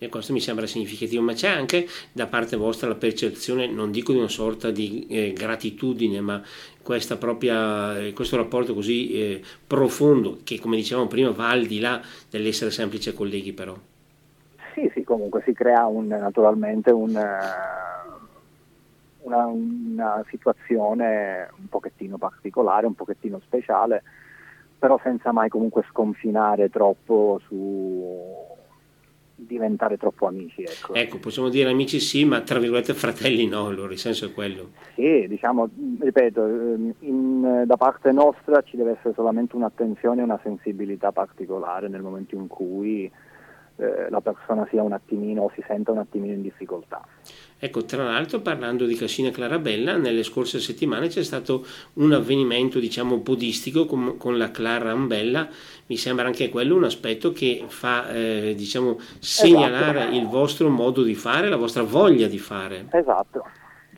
E 0.00 0.08
questo 0.08 0.32
mi 0.32 0.38
sembra 0.38 0.64
significativo, 0.66 1.22
ma 1.22 1.32
c'è 1.32 1.48
anche 1.48 1.88
da 2.12 2.28
parte 2.28 2.54
vostra 2.54 2.86
la 2.86 2.94
percezione, 2.94 3.66
non 3.66 3.90
dico 3.90 4.12
di 4.12 4.18
una 4.18 4.28
sorta 4.28 4.70
di 4.70 5.08
eh, 5.08 5.32
gratitudine, 5.32 6.20
ma 6.20 6.40
propria, 7.18 7.98
eh, 7.98 8.12
questo 8.12 8.36
rapporto 8.36 8.74
così 8.74 9.10
eh, 9.10 9.42
profondo 9.66 10.38
che, 10.44 10.60
come 10.60 10.76
dicevamo 10.76 11.08
prima, 11.08 11.30
va 11.30 11.50
al 11.50 11.66
di 11.66 11.80
là 11.80 12.00
dell'essere 12.30 12.70
semplice 12.70 13.12
colleghi 13.12 13.52
però. 13.52 13.76
Sì, 14.74 14.88
sì, 14.94 15.02
comunque 15.02 15.42
si 15.44 15.52
crea 15.52 15.86
un, 15.86 16.06
naturalmente 16.06 16.92
un... 16.92 17.10
Uh, 17.10 18.07
una, 19.28 19.46
una 19.46 20.24
situazione 20.28 21.48
un 21.58 21.68
pochettino 21.68 22.18
particolare, 22.18 22.86
un 22.86 22.94
pochettino 22.94 23.40
speciale, 23.44 24.02
però 24.78 24.98
senza 25.02 25.32
mai 25.32 25.48
comunque 25.48 25.84
sconfinare 25.88 26.70
troppo 26.70 27.40
su 27.46 28.56
diventare 29.34 29.96
troppo 29.96 30.26
amici. 30.26 30.62
Ecco. 30.62 30.94
ecco. 30.94 31.18
possiamo 31.18 31.48
dire 31.48 31.70
amici 31.70 32.00
sì, 32.00 32.24
ma 32.24 32.40
tra 32.40 32.58
virgolette 32.58 32.92
fratelli 32.92 33.46
no, 33.46 33.66
allora 33.66 33.92
il 33.92 33.98
senso 33.98 34.26
è 34.26 34.32
quello. 34.32 34.70
Sì, 34.94 35.26
diciamo, 35.28 35.68
ripeto, 36.00 36.46
in, 37.00 37.62
da 37.64 37.76
parte 37.76 38.10
nostra 38.10 38.62
ci 38.62 38.76
deve 38.76 38.92
essere 38.92 39.14
solamente 39.14 39.54
un'attenzione 39.54 40.20
e 40.20 40.24
una 40.24 40.40
sensibilità 40.42 41.12
particolare 41.12 41.88
nel 41.88 42.02
momento 42.02 42.34
in 42.34 42.48
cui 42.48 43.10
eh, 43.78 44.10
la 44.10 44.20
persona 44.20 44.66
sia 44.70 44.82
un 44.82 44.92
attimino 44.92 45.42
o 45.42 45.52
si 45.54 45.62
senta 45.66 45.92
un 45.92 45.98
attimino 45.98 46.34
in 46.34 46.42
difficoltà. 46.42 47.04
Ecco, 47.60 47.84
tra 47.84 48.04
l'altro 48.04 48.40
parlando 48.40 48.86
di 48.86 48.94
Cassina 48.94 49.30
Clarabella, 49.30 49.96
nelle 49.96 50.22
scorse 50.22 50.58
settimane 50.58 51.08
c'è 51.08 51.22
stato 51.22 51.64
un 51.94 52.12
avvenimento 52.12 52.78
diciamo 52.78 53.20
podistico 53.20 53.86
con, 53.86 54.16
con 54.16 54.36
la 54.36 54.50
Clara 54.50 54.90
Ambella, 54.90 55.48
mi 55.86 55.96
sembra 55.96 56.26
anche 56.26 56.48
quello 56.48 56.76
un 56.76 56.84
aspetto 56.84 57.32
che 57.32 57.64
fa 57.68 58.10
eh, 58.10 58.54
diciamo 58.56 58.98
segnalare 59.18 60.02
esatto. 60.02 60.16
il 60.16 60.26
vostro 60.26 60.68
modo 60.68 61.02
di 61.02 61.14
fare, 61.14 61.48
la 61.48 61.56
vostra 61.56 61.82
voglia 61.82 62.26
di 62.26 62.38
fare. 62.38 62.86
Esatto, 62.90 63.44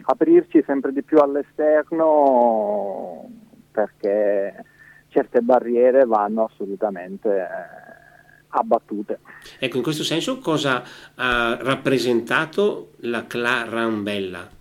aprirci 0.03 0.63
sempre 0.67 0.93
di 0.93 1.03
più 1.03 1.19
all'esterno 1.19 3.29
perché 3.71 4.65
certe 5.09 5.41
barriere 5.41 6.05
vanno 6.05 6.45
assolutamente... 6.45 7.29
Eh, 7.29 7.90
abbattute. 8.51 9.19
Ecco, 9.59 9.77
in 9.77 9.83
questo 9.83 10.05
senso 10.05 10.39
cosa 10.39 10.83
ha 11.15 11.59
rappresentato 11.61 12.93
la 13.01 13.27
Clarambella? 13.27 14.59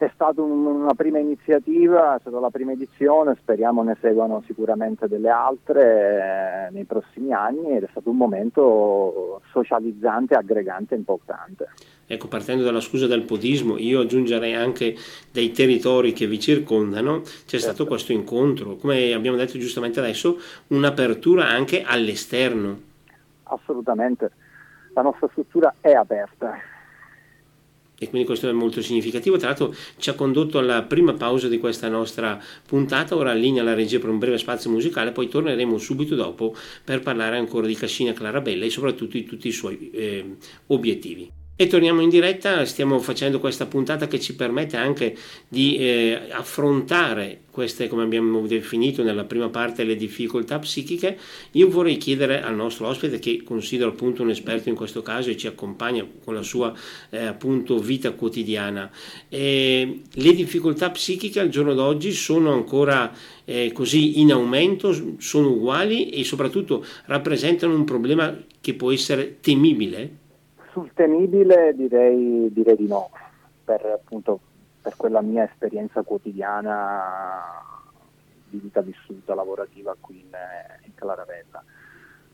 È 0.00 0.10
stata 0.14 0.40
una 0.40 0.94
prima 0.94 1.18
iniziativa, 1.18 2.16
è 2.16 2.20
stata 2.20 2.40
la 2.40 2.48
prima 2.48 2.72
edizione, 2.72 3.36
speriamo 3.38 3.82
ne 3.82 3.98
seguano 4.00 4.42
sicuramente 4.46 5.08
delle 5.08 5.28
altre 5.28 6.68
eh, 6.68 6.72
nei 6.72 6.84
prossimi 6.84 7.34
anni 7.34 7.76
ed 7.76 7.82
è 7.82 7.88
stato 7.90 8.08
un 8.08 8.16
momento 8.16 9.42
socializzante, 9.52 10.34
aggregante 10.36 10.94
e 10.94 10.96
importante. 10.96 11.68
Ecco, 12.06 12.28
partendo 12.28 12.64
dalla 12.64 12.80
scusa 12.80 13.06
del 13.06 13.24
podismo, 13.24 13.76
io 13.76 14.00
aggiungerei 14.00 14.54
anche 14.54 14.96
dei 15.30 15.52
territori 15.52 16.14
che 16.14 16.26
vi 16.26 16.40
circondano, 16.40 17.20
c'è 17.20 17.30
certo. 17.44 17.58
stato 17.58 17.86
questo 17.86 18.12
incontro, 18.12 18.76
come 18.76 19.12
abbiamo 19.12 19.36
detto 19.36 19.58
giustamente 19.58 19.98
adesso, 20.00 20.38
un'apertura 20.68 21.46
anche 21.46 21.82
all'esterno 21.82 22.88
assolutamente 23.50 24.30
la 24.94 25.02
nostra 25.02 25.28
struttura 25.30 25.74
è 25.80 25.92
aperta. 25.92 26.54
E 28.02 28.08
quindi 28.08 28.26
questo 28.26 28.48
è 28.48 28.52
molto 28.52 28.80
significativo. 28.80 29.36
Tra 29.36 29.48
l'altro 29.48 29.74
ci 29.98 30.08
ha 30.08 30.14
condotto 30.14 30.58
alla 30.58 30.82
prima 30.84 31.12
pausa 31.12 31.48
di 31.48 31.58
questa 31.58 31.88
nostra 31.88 32.40
puntata, 32.66 33.14
ora 33.14 33.32
allinea 33.32 33.62
la 33.62 33.74
regia 33.74 33.98
per 33.98 34.08
un 34.08 34.18
breve 34.18 34.38
spazio 34.38 34.70
musicale, 34.70 35.12
poi 35.12 35.28
torneremo 35.28 35.76
subito 35.76 36.14
dopo 36.14 36.54
per 36.82 37.00
parlare 37.00 37.36
ancora 37.36 37.66
di 37.66 37.74
Cascina 37.74 38.14
Clarabella 38.14 38.64
e 38.64 38.70
soprattutto 38.70 39.18
di 39.18 39.24
tutti 39.24 39.48
i 39.48 39.52
suoi 39.52 39.90
eh, 39.90 40.36
obiettivi. 40.68 41.39
E 41.60 41.66
torniamo 41.66 42.00
in 42.00 42.08
diretta, 42.08 42.64
stiamo 42.64 42.98
facendo 43.00 43.38
questa 43.38 43.66
puntata 43.66 44.08
che 44.08 44.18
ci 44.18 44.34
permette 44.34 44.78
anche 44.78 45.14
di 45.46 45.76
eh, 45.76 46.28
affrontare 46.30 47.40
queste, 47.50 47.86
come 47.86 48.02
abbiamo 48.02 48.46
definito 48.46 49.02
nella 49.02 49.24
prima 49.24 49.50
parte, 49.50 49.84
le 49.84 49.94
difficoltà 49.94 50.58
psichiche. 50.58 51.18
Io 51.50 51.68
vorrei 51.68 51.98
chiedere 51.98 52.40
al 52.40 52.54
nostro 52.54 52.86
ospite, 52.86 53.18
che 53.18 53.42
considero 53.44 53.90
appunto 53.90 54.22
un 54.22 54.30
esperto 54.30 54.70
in 54.70 54.74
questo 54.74 55.02
caso 55.02 55.28
e 55.28 55.36
ci 55.36 55.48
accompagna 55.48 56.02
con 56.24 56.32
la 56.32 56.42
sua 56.42 56.72
eh, 57.10 57.26
appunto 57.26 57.78
vita 57.78 58.12
quotidiana, 58.12 58.90
eh, 59.28 60.00
le 60.10 60.32
difficoltà 60.32 60.88
psichiche 60.88 61.40
al 61.40 61.50
giorno 61.50 61.74
d'oggi 61.74 62.12
sono 62.12 62.54
ancora 62.54 63.14
eh, 63.44 63.70
così 63.74 64.18
in 64.18 64.32
aumento, 64.32 65.18
sono 65.18 65.50
uguali 65.50 66.08
e 66.08 66.24
soprattutto 66.24 66.82
rappresentano 67.04 67.74
un 67.74 67.84
problema 67.84 68.34
che 68.62 68.72
può 68.72 68.90
essere 68.90 69.40
temibile? 69.42 70.19
Sul 70.72 70.92
temibile 70.94 71.74
direi, 71.74 72.52
direi 72.52 72.76
di 72.76 72.86
no, 72.86 73.10
per, 73.64 73.84
appunto, 73.84 74.40
per 74.80 74.96
quella 74.96 75.20
mia 75.20 75.44
esperienza 75.44 76.02
quotidiana 76.02 77.62
di 78.48 78.58
vita 78.58 78.80
vissuta 78.80 79.34
lavorativa 79.34 79.96
qui 80.00 80.20
in, 80.20 80.36
in 80.84 80.94
Claravella. 80.94 81.62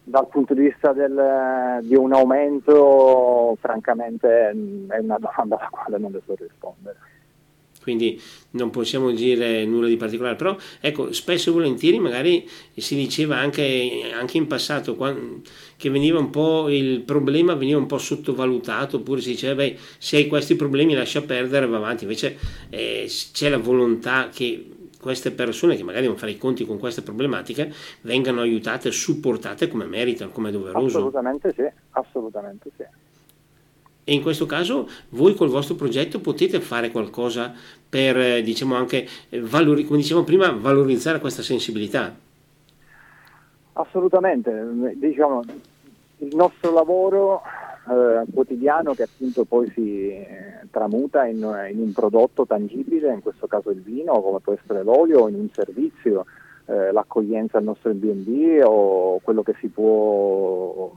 Dal 0.03 0.29
punto 0.29 0.55
di 0.55 0.61
vista 0.61 0.93
del, 0.93 1.81
di 1.83 1.97
un 1.97 2.13
aumento, 2.13 3.57
francamente 3.61 4.51
è 4.51 4.53
una 4.53 5.19
domanda 5.19 5.57
alla 5.57 5.69
quale 5.71 5.99
non 5.99 6.13
le 6.13 6.23
so 6.25 6.35
rispondere 6.37 7.15
quindi 7.87 8.21
non 8.51 8.71
possiamo 8.71 9.13
dire 9.13 9.65
nulla 9.65 9.87
di 9.87 9.97
particolare, 9.97 10.35
però 10.35 10.57
ecco, 10.81 11.13
spesso 11.13 11.51
e 11.51 11.53
volentieri 11.53 12.01
magari 12.01 12.45
si 12.75 12.97
diceva 12.97 13.37
anche, 13.37 14.11
anche 14.13 14.39
in 14.39 14.49
passato 14.49 14.97
che 15.77 15.89
veniva 15.89 16.19
un 16.19 16.31
po' 16.31 16.69
il 16.69 17.03
problema 17.03 17.55
veniva 17.55 17.79
un 17.79 17.87
po' 17.87 17.99
sottovalutato, 17.99 18.97
oppure 18.97 19.21
si 19.21 19.31
diceva 19.31 19.55
beh, 19.55 19.77
se 19.99 20.17
hai 20.17 20.27
questi 20.27 20.57
problemi 20.57 20.95
lascia 20.95 21.23
perdere, 21.23 21.67
va 21.67 21.77
avanti, 21.77 22.03
invece 22.03 22.37
eh, 22.71 23.09
c'è 23.33 23.49
la 23.49 23.59
volontà 23.59 24.31
che 24.35 24.67
queste 25.01 25.31
persone 25.31 25.77
che 25.77 25.85
magari 25.85 26.03
devono 26.03 26.19
fare 26.19 26.33
i 26.33 26.39
conti 26.39 26.67
con 26.67 26.81
queste 26.81 27.03
problematiche 27.03 27.73
vengano 28.01 28.41
aiutate, 28.41 28.91
supportate 28.91 29.69
come 29.69 29.85
meritano, 29.85 30.33
come 30.33 30.49
è 30.49 30.53
doveroso. 30.53 30.99
Assolutamente 30.99 31.53
sì, 31.55 31.71
assolutamente 31.91 32.69
sì. 32.77 32.83
E 34.09 34.15
in 34.15 34.23
questo 34.23 34.47
caso 34.47 34.89
voi 35.09 35.35
col 35.35 35.49
vostro 35.49 35.75
progetto 35.75 36.21
potete 36.21 36.61
fare 36.61 36.93
qualcosa 36.93 37.53
per, 37.89 38.17
eh, 38.17 38.41
diciamo 38.41 38.77
anche, 38.77 39.05
eh, 39.29 39.41
valori, 39.41 39.85
come 39.85 39.99
dicevamo 39.99 40.25
prima, 40.25 40.53
valorizzare 40.53 41.19
questa 41.19 41.43
sensibilità. 41.43 42.15
Assolutamente, 43.73 44.95
diciamo, 44.95 45.43
il 46.19 46.37
nostro 46.37 46.73
lavoro 46.73 47.43
eh, 47.89 48.25
quotidiano 48.33 48.95
che 48.95 49.03
appunto 49.03 49.45
poi 49.45 49.69
si 49.73 50.09
eh, 50.09 50.61
tramuta 50.71 51.27
in, 51.27 51.39
in, 51.73 51.81
un 51.81 51.93
prodotto 51.93 52.47
tangibile, 52.47 53.13
in 53.13 53.23
questo 53.23 53.49
caso 53.49 53.71
il 53.71 53.81
vino, 53.81 54.21
come 54.23 54.39
può 54.39 54.53
essere 54.53 54.85
l'olio, 54.85 55.27
in 55.27 55.35
un 55.35 55.49
servizio, 55.51 56.27
eh, 56.67 56.93
l'accoglienza 56.93 57.59
al 57.59 57.65
nostro 57.65 57.93
B&B 57.93 58.61
o 58.63 59.19
quello 59.19 59.43
che 59.43 59.57
si 59.59 59.67
può 59.67 60.93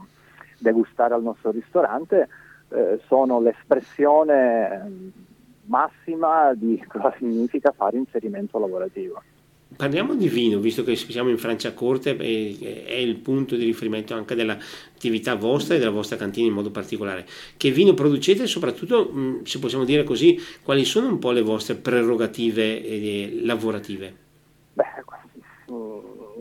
degustare 0.60 1.16
al 1.16 1.24
nostro 1.24 1.50
ristorante, 1.50 2.28
eh, 2.70 3.00
sono 3.08 3.42
l'espressione 3.42 5.12
massima 5.66 6.54
di 6.56 6.84
cosa 6.88 7.14
significa 7.18 7.72
fare 7.72 7.98
inserimento 7.98 8.60
lavorativo. 8.60 9.22
Parliamo 9.76 10.16
di 10.16 10.28
vino, 10.28 10.58
visto 10.58 10.84
che 10.84 10.96
siamo 10.96 11.30
in 11.30 11.38
Franciacorta 11.38 12.10
e 12.10 12.86
è 12.88 12.96
il 12.96 13.18
punto 13.18 13.56
di 13.56 13.66
riferimento 13.66 14.16
anche 14.16 14.34
dell'attività 14.34 15.36
vostra 15.36 15.76
e 15.76 15.78
della 15.78 15.92
vostra 15.92 16.18
cantina 16.18 16.48
in 16.48 16.54
modo 16.54 16.72
particolare. 16.72 17.26
Che 17.56 17.70
vino 17.70 17.94
producete 17.94 18.44
e 18.44 18.48
soprattutto, 18.48 19.14
se 19.44 19.60
possiamo 19.60 19.86
dire 19.86 20.04
così, 20.04 20.40
quali 20.64 20.84
sono 20.86 21.08
un 21.08 21.20
po' 21.20 21.30
le 21.30 21.44
vostre 21.44 21.76
prerogative 21.76 22.84
eh, 22.84 23.40
lavorative? 23.44 24.16
Beh, 24.74 25.04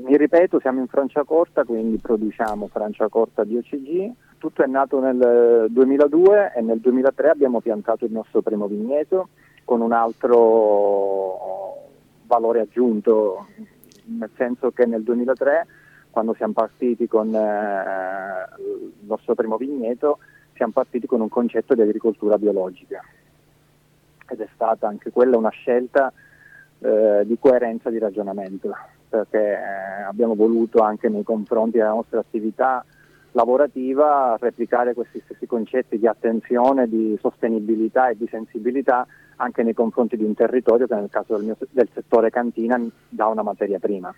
mi 0.09 0.17
ripeto, 0.17 0.59
siamo 0.59 0.81
in 0.81 0.87
Franciacorta, 0.87 1.65
quindi 1.65 1.99
produciamo 1.99 2.69
Franciacorta 2.69 3.45
di 3.45 3.59
OCG, 3.59 4.11
tutto 4.39 4.63
è 4.63 4.67
nato 4.67 5.01
nel 5.01 5.67
2002 5.69 6.55
e 6.57 6.63
nel 6.63 6.81
2003 6.81 7.29
abbiamo 7.29 7.61
piantato 7.61 8.07
il 8.07 8.13
nostro 8.13 8.41
primo 8.41 8.67
vigneto 8.69 9.29
con 9.67 9.83
un 9.83 9.93
altro 9.93 11.89
valore 12.27 12.61
aggiunto, 12.61 13.49
nel 14.05 14.31
senso 14.37 14.71
che 14.71 14.87
nel 14.87 15.03
2003 15.03 15.67
quando 16.11 16.33
siamo 16.33 16.55
partiti 16.55 17.07
con 17.07 17.35
eh, 17.35 18.45
il 18.57 19.07
nostro 19.07 19.35
primo 19.35 19.59
vigneto 19.59 20.21
siamo 20.55 20.73
partiti 20.73 21.07
con 21.07 21.21
un 21.21 21.29
concetto 21.29 21.75
di 21.75 21.83
agricoltura 21.83 22.39
biologica. 22.39 23.05
Ed 24.27 24.41
è 24.41 24.49
stata 24.55 24.89
anche 24.89 25.11
quella 25.11 25.37
una 25.37 25.51
scelta 25.51 26.11
eh, 26.79 27.25
di 27.27 27.39
coerenza 27.39 27.91
di 27.91 27.99
ragionamento 27.99 28.75
perché 29.09 29.39
eh, 29.39 30.03
abbiamo 30.03 30.35
voluto 30.35 30.81
anche 30.81 31.09
nei 31.09 31.23
confronti 31.23 31.79
della 31.79 31.91
nostra 31.91 32.21
attività 32.21 32.85
lavorativa 33.33 34.37
replicare 34.41 34.95
questi 34.95 35.21
stessi 35.25 35.47
concetti 35.47 35.99
di 35.99 36.07
attenzione, 36.07 36.89
di 36.89 37.17
sostenibilità 37.21 38.09
e 38.09 38.17
di 38.17 38.27
sensibilità 38.31 39.07
anche 39.37 39.63
nei 39.63 39.75
confronti 39.75 40.17
di 40.17 40.25
un 40.25 40.35
territorio 40.35 40.87
che 40.87 40.95
nel 40.95 41.11
caso 41.11 41.37
del, 41.37 41.45
mio, 41.45 41.57
del 41.71 41.89
settore 41.93 42.31
cantina 42.31 42.81
dà 43.09 43.27
una 43.27 43.43
materia 43.43 43.79
prima. 43.79 44.13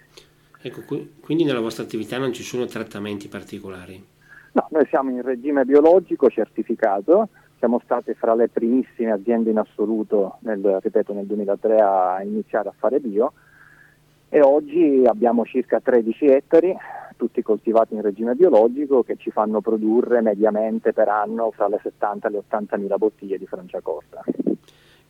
Ecco, 0.62 0.82
quindi 1.20 1.44
nella 1.44 1.60
vostra 1.60 1.84
attività 1.84 2.18
non 2.18 2.32
ci 2.32 2.42
sono 2.42 2.66
trattamenti 2.66 3.28
particolari? 3.28 4.02
No, 4.52 4.66
noi 4.70 4.86
siamo 4.86 5.10
in 5.10 5.22
regime 5.22 5.64
biologico 5.64 6.28
certificato, 6.28 7.28
siamo 7.58 7.80
stati 7.84 8.14
fra 8.14 8.34
le 8.34 8.48
primissime 8.48 9.12
aziende 9.12 9.50
in 9.50 9.58
assoluto, 9.58 10.38
nel, 10.40 10.78
ripeto, 10.82 11.12
nel 11.12 11.26
2003 11.26 11.80
a 11.80 12.22
iniziare 12.22 12.68
a 12.68 12.74
fare 12.76 13.00
bio 13.00 13.32
e 14.32 14.40
oggi 14.40 15.02
abbiamo 15.04 15.44
circa 15.44 15.80
13 15.80 16.26
ettari, 16.26 16.74
tutti 17.16 17.42
coltivati 17.42 17.94
in 17.94 18.00
regime 18.00 18.34
biologico, 18.34 19.02
che 19.02 19.16
ci 19.18 19.32
fanno 19.32 19.60
produrre 19.60 20.20
mediamente 20.22 20.92
per 20.92 21.08
anno 21.08 21.50
fra 21.50 21.66
le 21.66 21.80
70 21.82 22.28
e 22.28 22.30
le 22.30 22.38
80 22.38 22.76
mila 22.76 22.96
bottiglie 22.96 23.38
di 23.38 23.46
Franciacorta. 23.46 24.22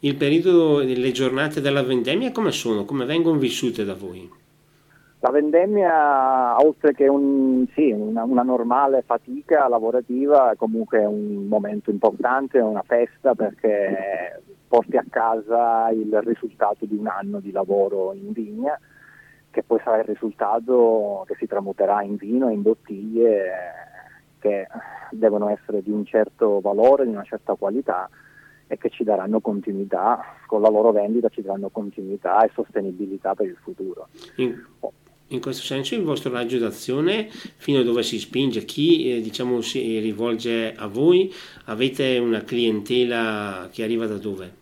Il 0.01 0.17
periodo 0.17 0.83
delle 0.83 1.13
giornate 1.13 1.61
della 1.61 1.83
vendemmia 1.83 2.33
come 2.33 2.51
sono? 2.51 2.87
Come 2.87 3.05
vengono 3.05 3.39
vissute 3.39 3.85
da 3.85 3.95
voi? 3.95 4.29
La 5.23 5.31
vendemmia, 5.31 6.59
oltre 6.59 6.95
che 6.95 7.07
un, 7.07 7.67
sì, 7.75 7.91
una, 7.91 8.25
una, 8.25 8.43
normale 8.43 9.03
fatica 9.05 9.69
lavorativa, 9.69 10.53
è 10.53 10.57
comunque 10.57 11.05
un 11.05 11.47
momento 11.47 11.91
importante, 11.91 12.59
una 12.59 12.83
festa 12.87 13.35
perché 13.35 14.41
porti 14.67 14.97
a 14.97 15.05
casa 15.11 15.91
il 15.91 16.19
risultato 16.23 16.87
di 16.87 16.97
un 16.97 17.07
anno 17.07 17.39
di 17.41 17.51
lavoro 17.51 18.15
in 18.15 18.33
vigna 18.33 18.81
che 19.51 19.63
poi 19.63 19.81
sarà 19.83 19.99
il 19.99 20.05
risultato 20.05 21.25
che 21.27 21.35
si 21.39 21.47
tramuterà 21.47 22.03
in 22.03 22.17
vino 22.17 22.49
e 22.49 22.53
in 22.53 22.63
bottiglie 22.63 23.51
che 24.39 24.67
devono 25.11 25.49
essere 25.49 25.83
di 25.83 25.91
un 25.91 26.05
certo 26.05 26.61
valore, 26.61 27.05
di 27.05 27.11
una 27.11 27.25
certa 27.25 27.55
qualità 27.55 28.09
e 28.67 28.79
che 28.79 28.89
ci 28.89 29.03
daranno 29.03 29.41
continuità, 29.41 30.37
con 30.47 30.63
la 30.63 30.69
loro 30.69 30.93
vendita 30.93 31.29
ci 31.29 31.43
daranno 31.43 31.71
continuità 31.71 32.45
e 32.45 32.51
sostenibilità 32.55 33.35
per 33.35 33.47
il 33.47 33.57
futuro. 33.61 34.09
In, 34.37 34.57
in 35.29 35.41
questo 35.41 35.65
senso 35.65 35.97
il 35.97 36.03
vostro 36.03 36.33
raggio 36.33 36.59
d'azione 36.59 37.29
fino 37.29 37.81
a 37.81 37.83
dove 37.83 38.05
si 38.05 38.19
spinge? 38.21 38.65
Chi 38.65 39.17
eh, 39.17 39.21
diciamo, 39.21 39.61
si 39.61 39.99
rivolge 39.99 40.75
a 40.77 40.87
voi? 40.87 41.33
Avete 41.65 42.19
una 42.19 42.43
clientela 42.43 43.69
che 43.73 43.83
arriva 43.83 44.07
da 44.07 44.19
dove? 44.19 44.60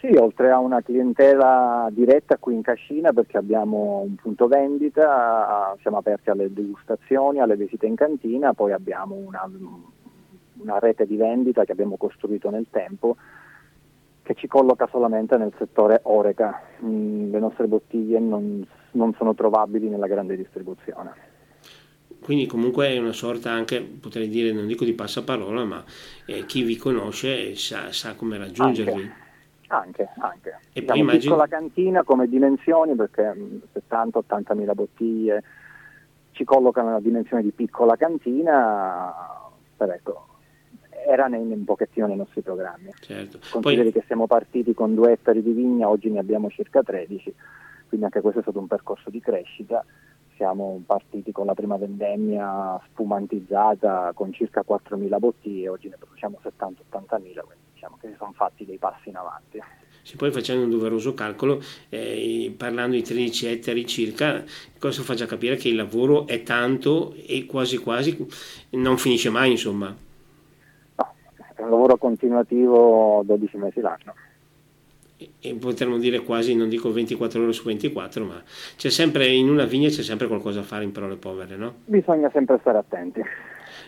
Sì, 0.00 0.14
oltre 0.16 0.50
a 0.50 0.58
una 0.58 0.80
clientela 0.80 1.88
diretta 1.90 2.36
qui 2.36 2.54
in 2.54 2.62
Cascina 2.62 3.12
perché 3.12 3.36
abbiamo 3.36 4.04
un 4.06 4.14
punto 4.14 4.46
vendita, 4.46 5.76
siamo 5.80 5.96
aperti 5.98 6.30
alle 6.30 6.52
degustazioni, 6.52 7.40
alle 7.40 7.56
visite 7.56 7.86
in 7.86 7.96
cantina, 7.96 8.52
poi 8.54 8.70
abbiamo 8.70 9.16
una, 9.16 9.50
una 10.58 10.78
rete 10.78 11.04
di 11.04 11.16
vendita 11.16 11.64
che 11.64 11.72
abbiamo 11.72 11.96
costruito 11.96 12.48
nel 12.48 12.66
tempo 12.70 13.16
che 14.22 14.34
ci 14.34 14.46
colloca 14.46 14.86
solamente 14.90 15.36
nel 15.36 15.52
settore 15.58 16.00
Oreca. 16.04 16.62
Mm, 16.84 17.32
le 17.32 17.38
nostre 17.40 17.66
bottiglie 17.66 18.20
non, 18.20 18.64
non 18.92 19.14
sono 19.14 19.34
trovabili 19.34 19.88
nella 19.88 20.06
grande 20.06 20.36
distribuzione. 20.36 21.12
Quindi 22.20 22.46
comunque 22.46 22.88
è 22.88 22.98
una 22.98 23.12
sorta 23.12 23.50
anche, 23.50 23.80
potrei 23.80 24.28
dire, 24.28 24.52
non 24.52 24.66
dico 24.66 24.84
di 24.84 24.92
passaparola, 24.92 25.64
ma 25.64 25.82
eh, 26.26 26.44
chi 26.44 26.62
vi 26.62 26.76
conosce 26.76 27.54
sa, 27.56 27.90
sa 27.90 28.14
come 28.14 28.36
raggiungervi. 28.36 29.00
Anche. 29.00 29.26
Anche, 29.68 30.08
anche. 30.18 30.58
E 30.72 30.82
poi 30.82 30.98
immagino... 30.98 31.34
piccola 31.34 31.46
cantina 31.46 32.02
come 32.02 32.28
dimensioni 32.28 32.94
perché 32.94 33.34
70-80 33.90 34.56
mila 34.56 34.74
bottiglie 34.74 35.42
ci 36.32 36.44
collocano 36.44 36.88
nella 36.88 37.00
dimensione 37.00 37.42
di 37.42 37.50
piccola 37.50 37.96
cantina, 37.96 39.12
però 39.76 39.92
ecco, 39.92 40.26
era 41.06 41.26
nei, 41.26 41.40
un 41.40 41.64
pochettino 41.64 42.06
nei 42.06 42.16
nostri 42.16 42.40
programmi. 42.42 42.92
Certo. 43.00 43.38
Consideri 43.50 43.90
poi... 43.90 44.00
che 44.00 44.06
siamo 44.06 44.26
partiti 44.26 44.72
con 44.72 44.94
due 44.94 45.12
ettari 45.12 45.42
di 45.42 45.52
vigna, 45.52 45.88
oggi 45.88 46.10
ne 46.10 46.20
abbiamo 46.20 46.48
circa 46.48 46.82
13, 46.82 47.34
quindi 47.88 48.06
anche 48.06 48.20
questo 48.20 48.38
è 48.40 48.42
stato 48.42 48.58
un 48.58 48.68
percorso 48.68 49.10
di 49.10 49.20
crescita 49.20 49.84
siamo 50.38 50.80
partiti 50.86 51.32
con 51.32 51.46
la 51.46 51.54
prima 51.54 51.76
vendemmia 51.76 52.80
spumantizzata 52.86 54.12
con 54.14 54.32
circa 54.32 54.64
4.000 54.66 55.18
bottiglie, 55.18 55.68
oggi 55.68 55.88
ne 55.88 55.96
produciamo 55.98 56.38
70-80.000, 56.40 56.80
quindi 57.10 57.57
diciamo 57.78 57.96
che 58.00 58.08
si 58.08 58.14
sono 58.18 58.32
fatti 58.32 58.64
dei 58.66 58.76
passi 58.76 59.08
in 59.08 59.16
avanti. 59.16 59.62
Se 60.02 60.16
poi 60.16 60.32
facendo 60.32 60.64
un 60.64 60.70
doveroso 60.70 61.14
calcolo, 61.14 61.62
eh, 61.90 62.52
parlando 62.56 62.96
di 62.96 63.02
13 63.02 63.46
ettari 63.46 63.86
circa, 63.86 64.42
questo 64.78 65.02
fa 65.02 65.14
già 65.14 65.26
capire 65.26 65.56
che 65.56 65.68
il 65.68 65.76
lavoro 65.76 66.26
è 66.26 66.42
tanto 66.42 67.14
e 67.26 67.46
quasi 67.46 67.78
quasi 67.78 68.26
non 68.70 68.98
finisce 68.98 69.30
mai, 69.30 69.52
insomma. 69.52 69.94
No, 70.96 71.14
è 71.36 71.62
un 71.62 71.70
lavoro 71.70 71.96
continuativo 71.98 73.22
12 73.24 73.56
mesi 73.58 73.80
l'anno. 73.80 74.14
E, 75.18 75.30
e 75.40 75.54
potremmo 75.54 75.98
dire 75.98 76.20
quasi, 76.20 76.54
non 76.54 76.68
dico 76.68 76.90
24 76.90 77.42
ore 77.42 77.52
su 77.52 77.64
24, 77.64 78.24
ma 78.24 78.42
c'è 78.76 78.90
sempre, 78.90 79.26
in 79.26 79.48
una 79.50 79.66
vigna 79.66 79.88
c'è 79.88 80.02
sempre 80.02 80.26
qualcosa 80.26 80.60
a 80.60 80.64
fare 80.64 80.84
in 80.84 80.92
parole 80.92 81.16
povere, 81.16 81.56
no? 81.56 81.74
Bisogna 81.84 82.30
sempre 82.32 82.58
stare 82.60 82.78
attenti. 82.78 83.22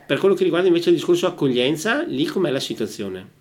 Per 0.07 0.19
quello 0.19 0.35
che 0.35 0.45
riguarda 0.45 0.69
invece 0.69 0.91
il 0.91 0.97
discorso 0.97 1.27
accoglienza, 1.27 2.03
lì 2.03 2.27
com'è 2.27 2.51
la 2.51 2.61
situazione? 2.61 3.39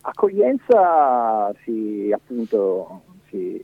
Accoglienza 0.00 1.52
si, 1.62 2.10
appunto, 2.14 3.02
si, 3.28 3.62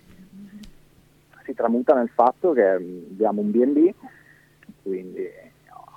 si 1.44 1.54
tramuta 1.54 1.94
nel 1.94 2.10
fatto 2.10 2.52
che 2.52 2.66
abbiamo 2.66 3.40
un 3.40 3.50
B&B, 3.50 3.94
quindi 4.82 5.26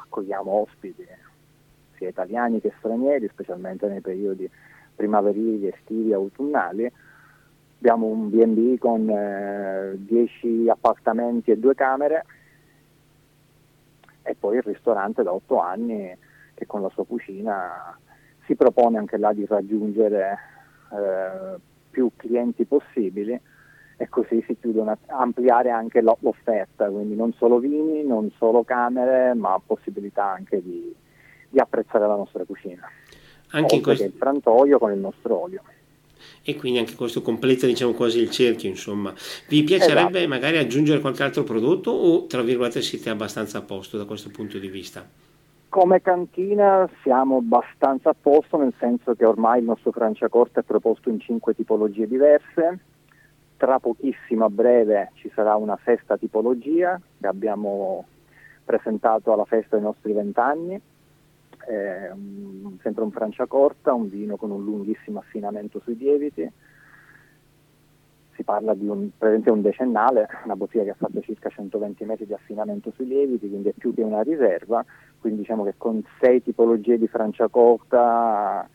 accogliamo 0.03 0.51
ospiti 0.51 1.05
sia 1.97 2.09
italiani 2.09 2.61
che 2.61 2.73
stranieri, 2.77 3.27
specialmente 3.27 3.87
nei 3.87 4.01
periodi 4.01 4.49
primaverili, 4.95 5.67
estivi, 5.67 6.13
autunnali. 6.13 6.89
Abbiamo 7.79 8.07
un 8.07 8.29
B&B 8.29 8.77
con 8.77 9.05
10 9.05 10.65
eh, 10.65 10.69
appartamenti 10.69 11.51
e 11.51 11.57
due 11.57 11.75
camere 11.75 12.25
e 14.23 14.35
poi 14.35 14.57
il 14.57 14.63
ristorante 14.63 15.23
da 15.23 15.31
8 15.31 15.59
anni 15.59 16.17
che 16.53 16.65
con 16.65 16.81
la 16.81 16.89
sua 16.89 17.05
cucina 17.05 17.97
si 18.47 18.55
propone 18.55 18.97
anche 18.97 19.17
là 19.17 19.31
di 19.33 19.45
raggiungere 19.45 20.37
eh, 20.91 21.59
più 21.91 22.09
clienti 22.15 22.65
possibili 22.65 23.39
e 23.99 24.09
così 24.09 24.43
si 24.47 24.55
chiudono, 24.59 24.97
ampliare 25.07 25.69
anche 25.69 26.01
l'offerta, 26.01 26.87
quindi 26.89 27.15
non 27.15 27.33
solo 27.33 27.59
vini, 27.59 28.03
non 28.03 28.31
solo 28.37 28.63
camere, 28.63 29.33
ma 29.33 29.59
possibilità 29.63 30.25
anche 30.25 30.61
di, 30.61 30.93
di 31.49 31.59
apprezzare 31.59 32.07
la 32.07 32.15
nostra 32.15 32.43
cucina. 32.45 32.87
Anche 33.51 33.75
in 33.75 33.81
questo... 33.81 34.05
il 34.05 34.13
frantoio 34.13 34.77
con 34.77 34.91
il 34.91 34.99
nostro 34.99 35.41
olio. 35.41 35.61
E 36.43 36.55
quindi 36.55 36.79
anche 36.79 36.95
questo 36.95 37.21
completa 37.21 37.65
diciamo 37.65 37.93
quasi 37.93 38.19
il 38.19 38.29
cerchio, 38.29 38.69
insomma. 38.69 39.13
Vi 39.47 39.63
piacerebbe 39.63 40.19
esatto. 40.19 40.27
magari 40.27 40.57
aggiungere 40.57 41.01
qualche 41.01 41.23
altro 41.23 41.43
prodotto 41.43 41.89
o 41.91 42.25
tra 42.27 42.41
virgolette 42.41 42.81
siete 42.81 43.09
abbastanza 43.09 43.57
a 43.57 43.61
posto 43.61 43.97
da 43.97 44.05
questo 44.05 44.29
punto 44.29 44.57
di 44.59 44.67
vista? 44.67 45.07
Come 45.69 46.01
cantina 46.01 46.89
siamo 47.03 47.37
abbastanza 47.37 48.11
a 48.11 48.15
posto, 48.19 48.57
nel 48.57 48.73
senso 48.79 49.13
che 49.15 49.25
ormai 49.25 49.59
il 49.59 49.65
nostro 49.65 49.91
Franciacorta 49.91 50.61
è 50.61 50.63
proposto 50.63 51.09
in 51.09 51.19
cinque 51.19 51.53
tipologie 51.53 52.07
diverse. 52.07 52.79
Tra 53.57 53.79
pochissimo 53.79 54.45
a 54.45 54.49
breve 54.49 55.11
ci 55.15 55.29
sarà 55.33 55.55
una 55.55 55.77
sesta 55.83 56.17
tipologia 56.17 56.99
che 57.19 57.27
abbiamo 57.27 58.05
presentato 58.63 59.33
alla 59.33 59.45
festa 59.45 59.75
dei 59.75 59.85
nostri 59.85 60.13
vent'anni. 60.13 60.81
Eh, 61.67 62.11
sempre 62.81 63.03
un 63.03 63.11
Franciacorta, 63.11 63.93
un 63.93 64.09
vino 64.09 64.37
con 64.37 64.51
un 64.51 64.63
lunghissimo 64.63 65.19
affinamento 65.19 65.79
sui 65.79 65.97
lieviti 65.97 66.49
si 68.37 68.43
parla 68.43 68.75
di 68.75 68.87
un, 68.87 69.09
un 69.19 69.61
decennale, 69.61 70.27
una 70.45 70.55
bottiglia 70.55 70.83
che 70.83 70.91
ha 70.91 70.95
fatto 70.97 71.19
circa 71.21 71.49
120 71.49 72.05
metri 72.05 72.25
di 72.25 72.33
affinamento 72.33 72.91
sui 72.91 73.07
lieviti, 73.07 73.49
quindi 73.49 73.69
è 73.69 73.73
più 73.75 73.93
che 73.93 74.03
una 74.03 74.21
riserva, 74.21 74.85
quindi 75.19 75.41
diciamo 75.41 75.63
che 75.63 75.73
con 75.75 76.01
sei 76.21 76.41
tipologie 76.41 76.97
di 76.97 77.07
Franciacorta 77.07 78.69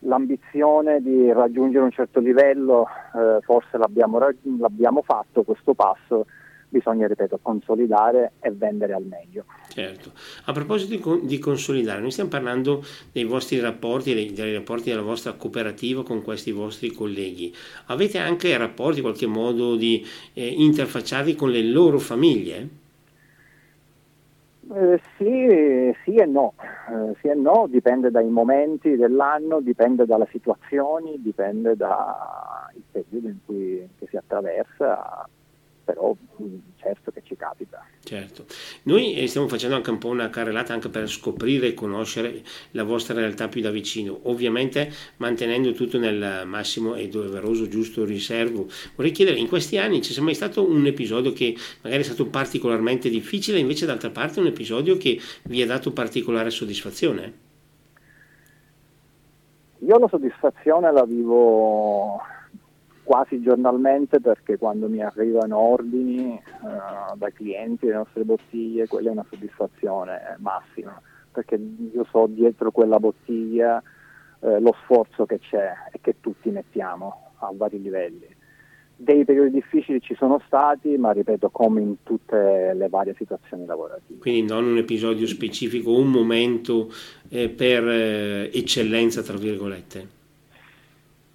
l'ambizione 0.00 1.00
di 1.00 1.30
raggiungere 1.32 1.84
un 1.84 1.90
certo 1.90 2.20
livello 2.20 2.86
eh, 3.14 3.40
forse 3.42 3.78
l'abbiamo, 3.78 4.18
l'abbiamo 4.58 5.02
fatto 5.02 5.42
questo 5.44 5.74
passo 5.74 6.26
bisogna, 6.74 7.06
ripeto, 7.06 7.38
consolidare 7.40 8.32
e 8.40 8.50
vendere 8.50 8.94
al 8.94 9.04
meglio. 9.04 9.44
Certo. 9.68 10.10
A 10.46 10.52
proposito 10.52 11.20
di, 11.22 11.38
consolidare, 11.38 12.00
noi 12.00 12.10
stiamo 12.10 12.30
parlando 12.30 12.82
dei 13.12 13.24
vostri 13.24 13.60
rapporti, 13.60 14.12
dei, 14.12 14.32
dei, 14.32 14.54
rapporti 14.54 14.90
della 14.90 15.02
vostra 15.02 15.34
cooperativa 15.34 16.02
con 16.02 16.22
questi 16.22 16.50
vostri 16.50 16.90
colleghi. 16.90 17.54
Avete 17.86 18.18
anche 18.18 18.56
rapporti, 18.56 18.98
in 18.98 19.04
qualche 19.04 19.26
modo, 19.26 19.76
di 19.76 20.04
eh, 20.32 20.46
interfacciarvi 20.46 21.36
con 21.36 21.50
le 21.50 21.62
loro 21.62 21.98
famiglie? 21.98 22.82
Eh, 24.72 25.00
sì, 25.16 25.94
sì, 26.02 26.16
e 26.16 26.26
no. 26.26 26.54
Eh, 26.58 27.14
sì 27.20 27.28
e 27.28 27.34
no, 27.34 27.66
dipende 27.68 28.10
dai 28.10 28.28
momenti 28.28 28.96
dell'anno, 28.96 29.60
dipende 29.60 30.06
dalle 30.06 30.26
situazioni, 30.32 31.20
dipende 31.22 31.76
dal 31.76 32.72
periodo 32.90 33.28
in 33.28 33.38
cui 33.44 33.88
si 34.08 34.16
attraversa 34.16 35.28
però 35.84 36.16
mm, 36.42 36.56
certo 36.76 37.10
che 37.10 37.22
ci 37.24 37.36
capita. 37.36 37.84
Certo, 38.02 38.44
noi 38.84 39.16
eh, 39.16 39.26
stiamo 39.26 39.48
facendo 39.48 39.76
anche 39.76 39.90
un 39.90 39.98
po' 39.98 40.08
una 40.08 40.30
carrellata 40.30 40.72
anche 40.72 40.88
per 40.88 41.08
scoprire 41.08 41.68
e 41.68 41.74
conoscere 41.74 42.42
la 42.72 42.82
vostra 42.82 43.14
realtà 43.14 43.48
più 43.48 43.60
da 43.60 43.70
vicino, 43.70 44.18
ovviamente 44.24 44.90
mantenendo 45.18 45.72
tutto 45.72 45.98
nel 45.98 46.44
massimo 46.46 46.94
e 46.94 47.08
doveroso 47.08 47.68
giusto 47.68 48.04
riservo. 48.04 48.66
Vorrei 48.94 49.12
chiedere, 49.12 49.38
in 49.38 49.48
questi 49.48 49.78
anni 49.78 50.02
ci 50.02 50.12
sia 50.12 50.22
mai 50.22 50.34
stato 50.34 50.68
un 50.68 50.86
episodio 50.86 51.32
che 51.32 51.56
magari 51.82 52.02
è 52.02 52.04
stato 52.04 52.26
particolarmente 52.26 53.08
difficile, 53.08 53.58
invece 53.58 53.86
d'altra 53.86 54.10
parte 54.10 54.40
un 54.40 54.46
episodio 54.46 54.96
che 54.96 55.18
vi 55.44 55.62
ha 55.62 55.66
dato 55.66 55.92
particolare 55.92 56.50
soddisfazione? 56.50 57.52
Io 59.78 59.98
la 59.98 60.08
soddisfazione 60.08 60.90
la 60.92 61.04
vivo 61.04 62.18
quasi 63.04 63.40
giornalmente 63.42 64.20
perché 64.20 64.56
quando 64.56 64.88
mi 64.88 65.02
arrivano 65.02 65.58
ordini 65.58 66.40
uh, 66.62 67.16
dai 67.16 67.32
clienti 67.32 67.86
delle 67.86 67.98
nostre 67.98 68.24
bottiglie, 68.24 68.88
quella 68.88 69.10
è 69.10 69.12
una 69.12 69.26
soddisfazione 69.28 70.36
massima, 70.38 71.00
perché 71.30 71.60
io 71.92 72.06
so 72.10 72.26
dietro 72.26 72.70
quella 72.70 72.98
bottiglia 72.98 73.80
uh, 74.40 74.58
lo 74.58 74.74
sforzo 74.82 75.26
che 75.26 75.38
c'è 75.38 75.72
e 75.92 76.00
che 76.00 76.16
tutti 76.20 76.50
mettiamo 76.50 77.32
a 77.38 77.52
vari 77.54 77.80
livelli. 77.80 78.26
Dei 78.96 79.24
periodi 79.24 79.50
difficili 79.50 80.00
ci 80.00 80.14
sono 80.14 80.40
stati, 80.46 80.96
ma 80.96 81.10
ripeto, 81.10 81.50
come 81.50 81.80
in 81.80 81.96
tutte 82.04 82.72
le 82.74 82.88
varie 82.88 83.14
situazioni 83.18 83.66
lavorative. 83.66 84.20
Quindi 84.20 84.50
non 84.50 84.64
un 84.64 84.76
episodio 84.78 85.26
specifico, 85.26 85.96
un 85.96 86.08
momento 86.08 86.90
eh, 87.28 87.48
per 87.50 87.86
eh, 87.86 88.50
eccellenza, 88.52 89.22
tra 89.22 89.36
virgolette. 89.36 90.22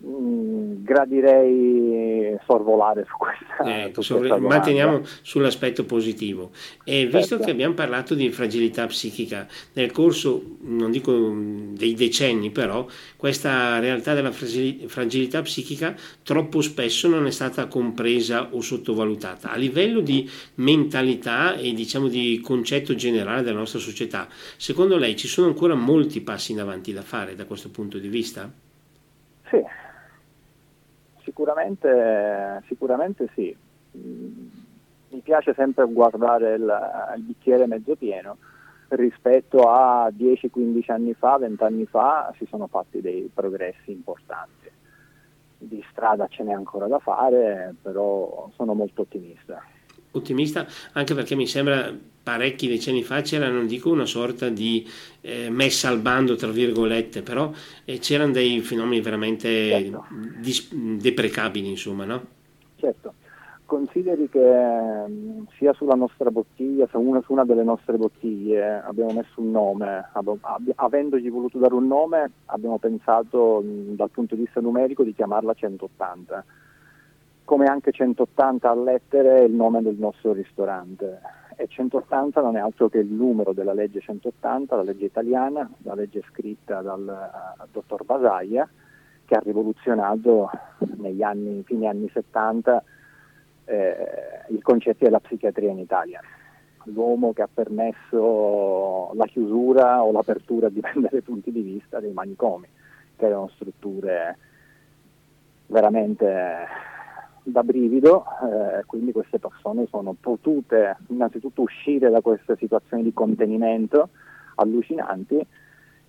Mm, 0.01 0.85
gradirei 0.85 2.38
sorvolare 2.45 3.05
su 3.05 3.17
questa. 3.17 3.83
Ecco, 3.83 4.01
su 4.01 4.15
questa 4.17 4.38
manteniamo 4.38 5.01
sull'aspetto 5.21 5.83
positivo. 5.83 6.51
E 6.85 7.05
visto 7.05 7.35
certo. 7.35 7.43
che 7.43 7.51
abbiamo 7.51 7.73
parlato 7.73 8.15
di 8.15 8.31
fragilità 8.31 8.85
psichica, 8.85 9.45
nel 9.73 9.91
corso, 9.91 10.55
non 10.62 10.89
dico 10.89 11.33
dei 11.71 11.95
decenni, 11.95 12.49
però, 12.49 12.85
questa 13.17 13.79
realtà 13.79 14.13
della 14.13 14.31
fragilità 14.31 15.41
psichica 15.41 15.93
troppo 16.23 16.62
spesso 16.62 17.09
non 17.09 17.25
è 17.25 17.31
stata 17.31 17.67
compresa 17.67 18.49
o 18.51 18.62
sottovalutata. 18.62 19.51
A 19.51 19.57
livello 19.57 19.99
di 19.99 20.29
mentalità 20.55 21.55
e 21.55 21.73
diciamo 21.73 22.07
di 22.07 22.39
concetto 22.41 22.95
generale 22.95 23.41
della 23.41 23.57
nostra 23.57 23.79
società, 23.79 24.29
secondo 24.55 24.95
lei 24.95 25.17
ci 25.17 25.27
sono 25.27 25.47
ancora 25.47 25.75
molti 25.75 26.21
passi 26.21 26.53
in 26.53 26.62
avanti 26.62 26.93
da 26.93 27.01
fare 27.01 27.35
da 27.35 27.43
questo 27.43 27.69
punto 27.69 27.97
di 27.97 28.07
vista? 28.07 28.49
Sì, 29.49 29.57
Sicuramente, 31.30 32.63
sicuramente 32.68 33.30
sì. 33.36 33.56
Mm, 33.96 34.48
mi 35.10 35.20
piace 35.20 35.54
sempre 35.54 35.86
guardare 35.86 36.56
il, 36.56 37.13
il 37.18 37.22
bicchiere 37.22 37.68
mezzo 37.68 37.96
pieno. 37.96 38.38
Rispetto 38.88 39.70
a 39.70 40.08
10-15 40.10 40.92
anni 40.92 41.13
fa, 41.13 41.38
20 41.38 41.63
anni 41.63 41.86
fa, 41.86 42.34
si 42.36 42.48
sono 42.50 42.65
fatti 42.65 43.00
dei 43.00 43.30
progressi 43.32 43.92
importanti. 43.92 44.72
Di 45.60 45.86
strada 45.92 46.26
ce 46.28 46.44
n'è 46.44 46.52
ancora 46.52 46.88
da 46.88 46.98
fare, 46.98 47.76
però 47.80 48.50
sono 48.56 48.74
molto 48.74 49.02
ottimista 49.02 49.62
ottimista 50.12 50.65
anche 50.94 51.13
perché 51.13 51.36
mi 51.36 51.46
sembra 51.46 51.96
parecchi 52.30 52.68
decenni 52.68 53.02
fa 53.02 53.22
c'era 53.22 53.50
non 53.50 53.65
dico 53.65 53.89
una 53.89 54.06
sorta 54.06 54.50
di 54.50 54.88
eh, 55.22 55.50
messa 55.50 55.89
al 55.89 55.98
bando 55.98 56.36
tra 56.36 56.52
virgolette 56.52 57.24
però 57.24 57.52
eh, 57.86 57.98
c'erano 57.98 58.34
dei 58.34 58.60
fenomeni 58.60 59.02
veramente 59.02 59.50
certo. 59.50 60.06
dis- 60.38 60.72
deprecabili 60.72 61.70
insomma 61.70 62.06
no? 62.06 62.22
certo 62.76 63.15
consideri 63.65 64.30
che 64.30 64.39
mm, 64.39 65.46
sia 65.58 65.74
sulla 65.74 65.96
nostra 65.96 66.30
bottiglia 66.30 66.88
su 66.88 67.00
una, 67.00 67.20
su 67.22 67.34
una 67.34 67.46
delle 67.46 67.63
nostre 67.63 67.98
bottiglie 67.98 68.80
abbiamo 68.80 69.13
messo 69.13 69.42
un 69.42 69.50
nome 69.50 70.10
ab- 70.13 70.38
avendogli 70.76 71.32
voluto 71.32 71.58
dare 71.58 71.74
un 71.74 71.88
nome 71.88 72.32
abbiamo 72.46 72.78
pensato 72.78 73.60
mh, 73.63 73.68
mm, 73.68 73.96
dal 73.96 74.12
punto 74.12 74.36
di 74.36 74.42
vista 74.42 74.62
numerico 74.62 75.04
di 75.04 75.15
chiamarla 75.15 75.56
180 75.56 76.46
come 77.44 77.65
anche 77.65 77.92
180 77.92 78.70
a 78.70 78.76
lettere 78.76 79.39
è 79.39 79.44
il 79.46 79.54
nome 79.54 79.82
del 79.82 79.96
nostro 79.96 80.32
ristorante 80.34 81.38
e 81.60 81.67
180 81.67 82.39
non 82.39 82.56
è 82.56 82.62
altro 82.62 82.88
che 82.88 83.00
il 83.00 83.12
numero 83.12 83.52
della 83.52 83.74
legge 83.74 84.00
180, 84.00 84.78
la 84.78 84.82
legge 84.82 85.04
italiana, 85.04 85.69
la 85.80 85.93
legge 85.93 86.24
scritta 86.30 86.82
dal 86.82 87.02
uh, 87.02 87.67
dottor 87.69 88.06
Basaglia 88.06 88.65
che 89.26 89.36
ha 89.36 89.41
rivoluzionato 89.43 90.50
negli 90.95 91.22
anni, 91.22 91.62
fine 91.63 91.88
anni 91.88 92.10
70 92.13 92.82
eh, 93.65 93.95
il 94.52 94.63
concetto 94.63 95.04
della 95.04 95.19
psichiatria 95.19 95.69
in 95.72 95.80
Italia. 95.80 96.22
L'uomo 96.86 97.34
che 97.34 97.41
ha 97.41 97.50
permesso 97.54 99.12
la 99.13 99.26
chiusura 99.26 100.02
o 100.02 100.13
l'apertura, 100.13 100.69
dipende 100.72 101.10
dai 101.12 101.22
punti 101.22 101.52
di 101.52 101.62
vista, 101.62 102.00
dei 102.00 102.13
manicomi, 102.13 102.67
che 103.17 103.26
erano 103.26 103.50
strutture 103.50 104.38
veramente 105.67 106.88
da 107.51 107.63
brivido, 107.63 108.23
eh, 108.43 108.85
quindi 108.85 109.12
queste 109.12 109.39
persone 109.39 109.88
sono 109.89 110.15
potute 110.19 110.97
innanzitutto 111.07 111.62
uscire 111.62 112.09
da 112.09 112.21
queste 112.21 112.55
situazioni 112.57 113.03
di 113.03 113.13
contenimento 113.13 114.09
allucinanti 114.55 115.45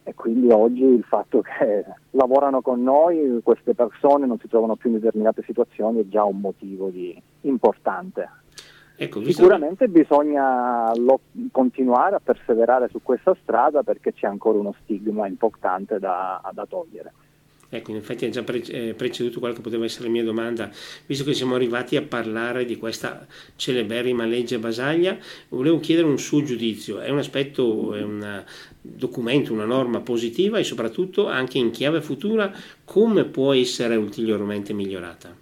e 0.03 0.15
quindi 0.15 0.51
oggi 0.51 0.83
il 0.83 1.05
fatto 1.05 1.41
che 1.41 1.85
lavorano 2.11 2.63
con 2.63 2.83
noi, 2.83 3.41
queste 3.43 3.75
persone 3.75 4.27
non 4.27 4.39
si 4.39 4.49
trovano 4.49 4.77
più 4.77 4.91
in 4.91 4.97
determinate 4.97 5.43
situazioni 5.45 6.01
è 6.01 6.09
già 6.09 6.25
un 6.25 6.41
motivo 6.41 6.89
di, 6.89 7.21
importante. 7.43 8.29
Ecco, 8.97 9.23
Sicuramente 9.25 9.87
che... 9.87 9.91
bisogna 9.91 10.95
lo, 10.97 11.21
continuare 11.51 12.17
a 12.17 12.21
perseverare 12.23 12.89
su 12.89 13.01
questa 13.03 13.35
strada 13.43 13.83
perché 13.83 14.13
c'è 14.13 14.27
ancora 14.27 14.59
uno 14.59 14.75
stigma 14.83 15.27
importante 15.27 15.99
da, 15.99 16.41
da 16.53 16.67
togliere. 16.67 17.13
Ecco, 17.73 17.93
in 17.93 17.99
effetti 17.99 18.25
ha 18.25 18.31
già 18.31 18.43
pre- 18.43 18.65
eh, 18.65 18.95
preceduto 18.95 19.39
quella 19.39 19.55
che 19.55 19.61
poteva 19.61 19.85
essere 19.85 20.07
la 20.07 20.11
mia 20.11 20.25
domanda, 20.25 20.69
visto 21.07 21.25
che 21.25 21.35
siamo 21.35 21.55
arrivati 21.55 21.97
a 21.97 22.03
parlare 22.03 22.65
di 22.65 22.77
questa 22.77 23.25
celeberrima 23.55 24.25
legge 24.25 24.59
Basaglia, 24.59 25.17
volevo 25.51 25.79
chiedere 25.79 26.09
un 26.09 26.19
suo 26.19 26.43
giudizio. 26.43 26.99
È 26.99 27.09
un 27.11 27.19
aspetto, 27.19 27.95
è 27.95 28.03
un 28.03 28.45
documento, 28.81 29.53
una 29.53 29.65
norma 29.65 30.01
positiva 30.01 30.59
e 30.59 30.65
soprattutto 30.65 31.29
anche 31.29 31.59
in 31.59 31.71
chiave 31.71 32.01
futura 32.01 32.53
come 32.85 33.25
può 33.25 33.55
essere 33.55 33.95
ulteriormente 33.95 34.73
migliorata? 34.73 35.33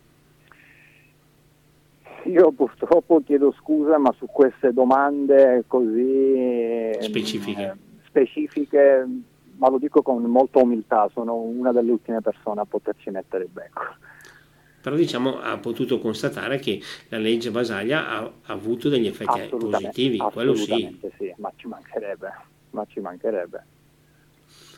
Io 2.25 2.53
purtroppo 2.53 3.23
chiedo 3.25 3.55
scusa, 3.59 3.97
ma 3.97 4.13
su 4.19 4.27
queste 4.27 4.75
domande 4.75 5.65
così 5.67 6.91
specifiche, 7.01 7.63
eh, 7.63 7.73
specifiche 8.05 9.07
ma 9.59 9.69
lo 9.69 9.79
dico 9.79 10.03
con 10.03 10.23
molta 10.23 10.61
umiltà, 10.61 11.09
sono 11.13 11.35
una 11.35 11.73
delle 11.73 11.91
ultime 11.91 12.21
persone 12.21 12.61
a 12.61 12.65
poterci 12.65 13.11
mettere 13.11 13.45
il 13.45 13.51
becco. 13.51 13.83
Però 14.81 14.95
diciamo 14.95 15.41
ha 15.41 15.59
potuto 15.59 15.99
constatare 15.99 16.59
che 16.59 16.81
la 17.09 17.19
legge 17.19 17.51
Basaglia 17.51 18.09
ha, 18.09 18.19
ha 18.19 18.53
avuto 18.53 18.89
degli 18.89 19.07
effetti 19.07 19.49
positivi, 19.51 20.19
quello 20.19 20.55
sì. 20.55 20.99
sì. 21.19 21.35
Ma 21.37 21.53
ci 21.57 21.67
mancherebbe, 21.67 22.33
ma 22.71 22.87
ci 22.87 23.01
mancherebbe. 23.01 23.65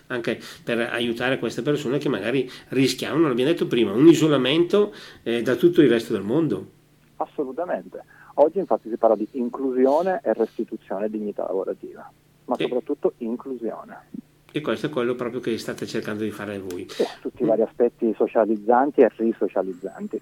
Anche 0.07 0.40
per 0.64 0.81
aiutare 0.81 1.38
queste 1.38 1.62
persone 1.62 1.99
che 1.99 2.09
magari 2.09 2.51
rischiavano, 2.69 3.29
l'abbiamo 3.29 3.51
detto 3.51 3.66
prima, 3.66 3.93
un 3.93 4.09
isolamento 4.09 4.93
eh, 5.23 5.43
da 5.43 5.55
tutto 5.55 5.83
il 5.83 5.90
resto 5.90 6.14
del 6.14 6.23
mondo. 6.23 6.79
Assolutamente. 7.16 8.03
Oggi 8.35 8.59
infatti 8.59 8.88
si 8.88 8.97
parla 8.97 9.16
di 9.16 9.29
inclusione 9.33 10.21
e 10.25 10.33
restituzione 10.33 11.11
di 11.11 11.19
dignità 11.19 11.45
lavorativa, 11.45 12.11
ma 12.47 12.57
sì. 12.57 12.62
soprattutto 12.62 13.12
inclusione. 13.19 14.29
E 14.53 14.61
questo 14.61 14.87
è 14.87 14.89
quello 14.89 15.15
proprio 15.15 15.41
che 15.41 15.57
state 15.59 15.87
cercando 15.87 16.25
di 16.25 16.31
fare 16.31 16.59
voi. 16.59 16.87
Tutti 17.21 17.43
i 17.43 17.47
vari 17.47 17.63
aspetti 17.63 18.13
socializzanti 18.17 19.01
e 19.01 19.11
risocializzanti. 19.17 20.21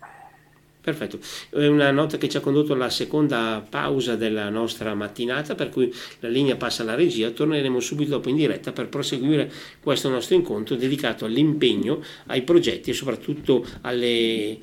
Perfetto, 0.88 1.18
è 1.50 1.66
una 1.66 1.90
nota 1.90 2.16
che 2.16 2.30
ci 2.30 2.38
ha 2.38 2.40
condotto 2.40 2.72
alla 2.72 2.88
seconda 2.88 3.62
pausa 3.68 4.16
della 4.16 4.48
nostra 4.48 4.94
mattinata, 4.94 5.54
per 5.54 5.68
cui 5.68 5.92
la 6.20 6.28
linea 6.28 6.56
passa 6.56 6.82
alla 6.82 6.94
regia, 6.94 7.28
torneremo 7.28 7.78
subito 7.78 8.12
dopo 8.12 8.30
in 8.30 8.36
diretta 8.36 8.72
per 8.72 8.88
proseguire 8.88 9.50
questo 9.82 10.08
nostro 10.08 10.34
incontro 10.34 10.76
dedicato 10.76 11.26
all'impegno, 11.26 12.00
ai 12.26 12.40
progetti 12.40 12.88
e 12.88 12.94
soprattutto 12.94 13.66
alle 13.82 14.56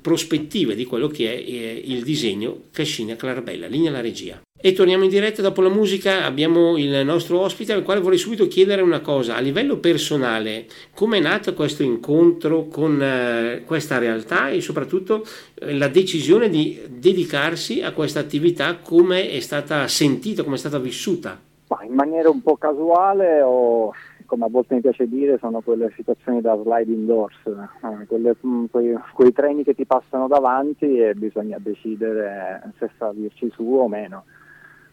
prospettive 0.00 0.74
di 0.74 0.86
quello 0.86 1.08
che 1.08 1.34
è 1.34 1.36
eh, 1.36 1.82
il 1.84 2.02
disegno 2.02 2.62
Cascina 2.70 3.14
Clarabella. 3.14 3.66
Linea 3.66 3.90
alla 3.90 4.00
regia. 4.00 4.40
E 4.60 4.72
torniamo 4.72 5.04
in 5.04 5.08
diretta 5.08 5.40
dopo 5.40 5.62
la 5.62 5.68
musica, 5.68 6.24
abbiamo 6.24 6.76
il 6.76 7.04
nostro 7.04 7.38
ospite 7.38 7.72
al 7.72 7.84
quale 7.84 8.00
vorrei 8.00 8.18
subito 8.18 8.48
chiedere 8.48 8.82
una 8.82 8.98
cosa, 8.98 9.36
a 9.36 9.38
livello 9.38 9.76
personale, 9.76 10.66
come 10.92 11.18
è 11.18 11.20
nato 11.20 11.54
questo 11.54 11.84
incontro 11.84 12.66
con 12.66 13.00
eh, 13.00 13.62
questa 13.64 13.98
realtà 13.98 14.48
e 14.48 14.60
soprattutto 14.60 15.22
eh, 15.60 15.76
la 15.76 15.86
decisione 15.86 16.48
di 16.48 16.76
dedicarsi 16.88 17.82
a 17.82 17.92
questa 17.92 18.18
attività, 18.18 18.78
come 18.78 19.30
è 19.30 19.38
stata 19.38 19.86
sentita, 19.86 20.42
come 20.42 20.56
è 20.56 20.58
stata 20.58 20.80
vissuta? 20.80 21.38
In 21.86 21.94
maniera 21.94 22.28
un 22.28 22.42
po' 22.42 22.56
casuale 22.56 23.40
o 23.42 23.92
come 24.26 24.44
a 24.44 24.48
volte 24.48 24.74
mi 24.74 24.80
piace 24.80 25.08
dire, 25.08 25.38
sono 25.38 25.60
quelle 25.60 25.92
situazioni 25.94 26.40
da 26.40 26.58
sliding 26.60 27.06
doors, 27.06 27.36
eh, 27.46 28.06
quelle, 28.08 28.34
mm, 28.44 28.64
quei, 28.72 28.98
quei, 29.14 29.32
treni 29.32 29.62
che 29.62 29.74
ti 29.74 29.86
passano 29.86 30.26
davanti 30.26 30.98
e 30.98 31.14
bisogna 31.14 31.58
decidere 31.60 32.72
se 32.78 32.90
salirci 32.98 33.50
su 33.54 33.62
o 33.62 33.86
meno. 33.86 34.24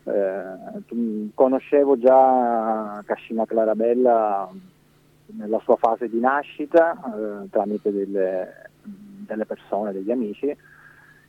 Eh, 0.07 1.31
conoscevo 1.33 1.97
già 1.97 3.01
Cascina 3.05 3.45
Clarabella 3.45 4.49
nella 5.27 5.59
sua 5.63 5.75
fase 5.77 6.07
di 6.07 6.19
nascita 6.19 6.93
eh, 6.93 7.49
tramite 7.49 7.91
delle, 7.91 8.69
delle, 8.81 9.45
persone, 9.45 9.91
degli 9.91 10.11
amici 10.11 10.55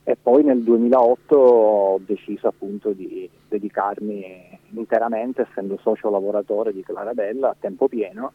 e 0.03 0.15
poi 0.15 0.43
nel 0.43 0.61
2008 0.61 1.35
ho 1.35 1.99
deciso 2.05 2.47
appunto 2.47 2.91
di 2.91 3.29
dedicarmi 3.47 4.59
interamente, 4.69 5.47
essendo 5.49 5.77
socio 5.81 6.09
lavoratore 6.09 6.71
di 6.71 6.83
Clarabella 6.83 7.49
a 7.49 7.55
tempo 7.59 7.87
pieno, 7.87 8.31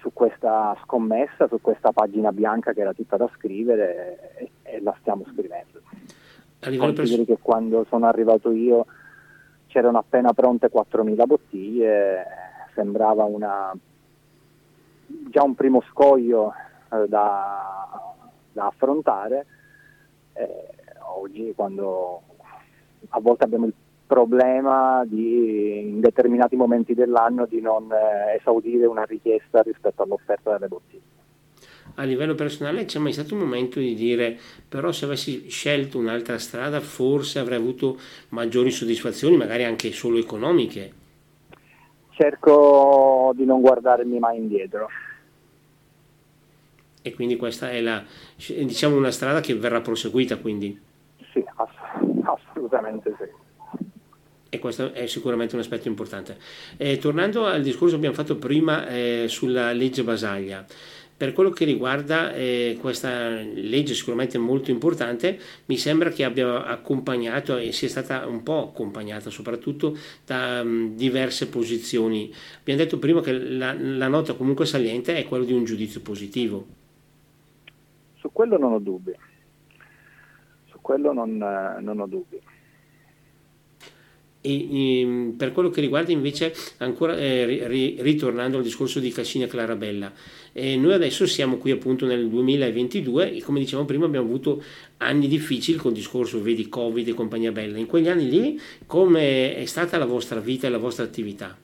su 0.00 0.12
questa 0.12 0.76
scommessa, 0.82 1.46
su 1.48 1.60
questa 1.60 1.92
pagina 1.92 2.32
bianca 2.32 2.72
che 2.72 2.80
era 2.80 2.92
tutta 2.92 3.16
da 3.16 3.30
scrivere 3.34 4.34
e, 4.36 4.50
e 4.62 4.80
la 4.82 4.94
stiamo 5.00 5.24
scrivendo. 5.32 5.80
Consideri 6.60 7.24
che 7.24 7.38
quando 7.40 7.86
sono 7.88 8.06
arrivato 8.06 8.50
io 8.52 8.84
c'erano 9.66 9.98
appena 9.98 10.34
pronte 10.34 10.70
4.000 10.70 11.26
bottiglie, 11.26 12.26
sembrava 12.74 13.24
una, 13.24 13.72
già 15.06 15.42
un 15.42 15.54
primo 15.54 15.82
scoglio 15.90 16.52
eh, 16.92 17.08
da, 17.08 18.14
da, 18.52 18.66
affrontare. 18.66 19.46
Eh, 20.34 20.68
oggi 21.16 21.52
quando 21.56 22.22
a 23.08 23.20
volte 23.20 23.44
abbiamo 23.44 23.66
il 23.66 23.74
problema 24.06 25.02
di 25.06 25.88
in 25.88 26.00
determinati 26.00 26.56
momenti 26.56 26.94
dell'anno 26.94 27.46
di 27.46 27.60
non 27.60 27.90
eh, 27.90 28.34
esaudire 28.38 28.84
una 28.84 29.04
richiesta 29.04 29.62
rispetto 29.62 30.02
all'offerta 30.02 30.52
delle 30.52 30.68
bottiglie 30.68 31.19
a 31.94 32.02
livello 32.04 32.34
personale 32.34 32.84
c'è 32.84 32.98
mai 32.98 33.12
stato 33.12 33.34
un 33.34 33.40
momento 33.40 33.78
di 33.78 33.94
dire 33.94 34.38
però 34.68 34.92
se 34.92 35.04
avessi 35.04 35.48
scelto 35.48 35.98
un'altra 35.98 36.38
strada 36.38 36.80
forse 36.80 37.38
avrei 37.38 37.58
avuto 37.58 37.98
maggiori 38.30 38.70
soddisfazioni, 38.70 39.36
magari 39.36 39.64
anche 39.64 39.92
solo 39.92 40.18
economiche? 40.18 40.92
Cerco 42.10 43.32
di 43.34 43.44
non 43.44 43.60
guardarmi 43.60 44.18
mai 44.18 44.38
indietro. 44.38 44.88
E 47.02 47.14
quindi 47.14 47.36
questa 47.36 47.70
è 47.70 47.80
la, 47.80 48.04
diciamo 48.36 48.96
una 48.96 49.10
strada 49.10 49.40
che 49.40 49.54
verrà 49.54 49.80
proseguita 49.80 50.36
quindi? 50.36 50.78
Sì, 51.32 51.42
ass- 51.56 52.24
assolutamente 52.24 53.14
sì 53.18 53.48
e 54.52 54.58
questo 54.58 54.92
è 54.92 55.06
sicuramente 55.06 55.54
un 55.54 55.60
aspetto 55.60 55.86
importante. 55.86 56.36
Eh, 56.76 56.98
tornando 56.98 57.46
al 57.46 57.62
discorso 57.62 57.92
che 57.92 57.98
abbiamo 57.98 58.16
fatto 58.16 58.36
prima 58.36 58.88
eh, 58.88 59.26
sulla 59.28 59.72
legge 59.72 60.02
Basaglia, 60.02 60.66
per 61.20 61.34
quello 61.34 61.50
che 61.50 61.66
riguarda 61.66 62.32
eh, 62.32 62.78
questa 62.80 63.28
legge 63.28 63.92
sicuramente 63.92 64.38
molto 64.38 64.70
importante, 64.70 65.38
mi 65.66 65.76
sembra 65.76 66.08
che 66.08 66.24
abbia 66.24 66.64
accompagnato 66.64 67.58
e 67.58 67.72
sia 67.72 67.88
stata 67.90 68.26
un 68.26 68.42
po' 68.42 68.70
accompagnata 68.70 69.28
soprattutto 69.28 69.94
da 70.24 70.62
um, 70.62 70.96
diverse 70.96 71.50
posizioni. 71.50 72.32
Abbiamo 72.60 72.80
detto 72.80 72.98
prima 72.98 73.20
che 73.20 73.32
la, 73.32 73.74
la 73.78 74.08
nota 74.08 74.32
comunque 74.32 74.64
saliente 74.64 75.14
è 75.18 75.26
quella 75.26 75.44
di 75.44 75.52
un 75.52 75.64
giudizio 75.64 76.00
positivo. 76.00 76.66
Su 78.14 78.30
quello 78.32 78.56
non 78.56 78.72
ho 78.72 78.78
dubbi, 78.78 79.12
su 80.70 80.78
quello 80.80 81.12
non, 81.12 81.36
non 81.36 82.00
ho 82.00 82.06
dubbi. 82.06 82.40
E, 84.42 84.50
e, 84.50 85.00
ehm, 85.00 85.34
per 85.36 85.52
quello 85.52 85.68
che 85.68 85.80
riguarda 85.80 86.12
invece, 86.12 86.54
ancora 86.78 87.16
eh, 87.16 87.66
ri, 87.66 87.96
ritornando 88.00 88.56
al 88.56 88.62
discorso 88.62 88.98
di 88.98 89.10
Cascina 89.10 89.46
Clarabella, 89.46 90.12
eh, 90.52 90.76
noi 90.76 90.94
adesso 90.94 91.26
siamo 91.26 91.56
qui 91.56 91.70
appunto 91.70 92.06
nel 92.06 92.28
2022 92.28 93.34
e 93.34 93.42
come 93.42 93.58
dicevamo 93.58 93.86
prima 93.86 94.06
abbiamo 94.06 94.26
avuto 94.26 94.62
anni 94.98 95.28
difficili 95.28 95.76
con 95.76 95.90
il 95.90 95.98
discorso, 95.98 96.42
vedi, 96.42 96.68
Covid 96.68 97.06
e 97.08 97.14
compagnia 97.14 97.52
bella. 97.52 97.78
In 97.78 97.86
quegli 97.86 98.08
anni 98.08 98.28
lì 98.28 98.60
come 98.86 99.54
è 99.54 99.64
stata 99.66 99.98
la 99.98 100.06
vostra 100.06 100.40
vita 100.40 100.66
e 100.66 100.70
la 100.70 100.78
vostra 100.78 101.04
attività? 101.04 101.54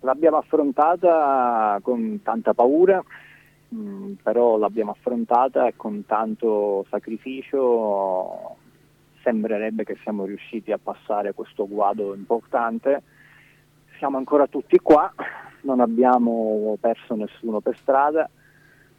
L'abbiamo 0.00 0.38
affrontata 0.38 1.78
con 1.82 2.20
tanta 2.22 2.54
paura, 2.54 3.02
mm, 3.74 4.12
però 4.22 4.56
l'abbiamo 4.56 4.92
affrontata 4.92 5.70
con 5.76 6.06
tanto 6.06 6.86
sacrificio 6.88 8.56
sembrerebbe 9.28 9.84
che 9.84 9.98
siamo 10.02 10.24
riusciti 10.24 10.72
a 10.72 10.78
passare 10.82 11.34
questo 11.34 11.68
guado 11.68 12.14
importante. 12.14 13.02
Siamo 13.98 14.16
ancora 14.16 14.46
tutti 14.46 14.78
qua, 14.78 15.12
non 15.62 15.80
abbiamo 15.80 16.78
perso 16.80 17.14
nessuno 17.14 17.60
per 17.60 17.76
strada, 17.76 18.28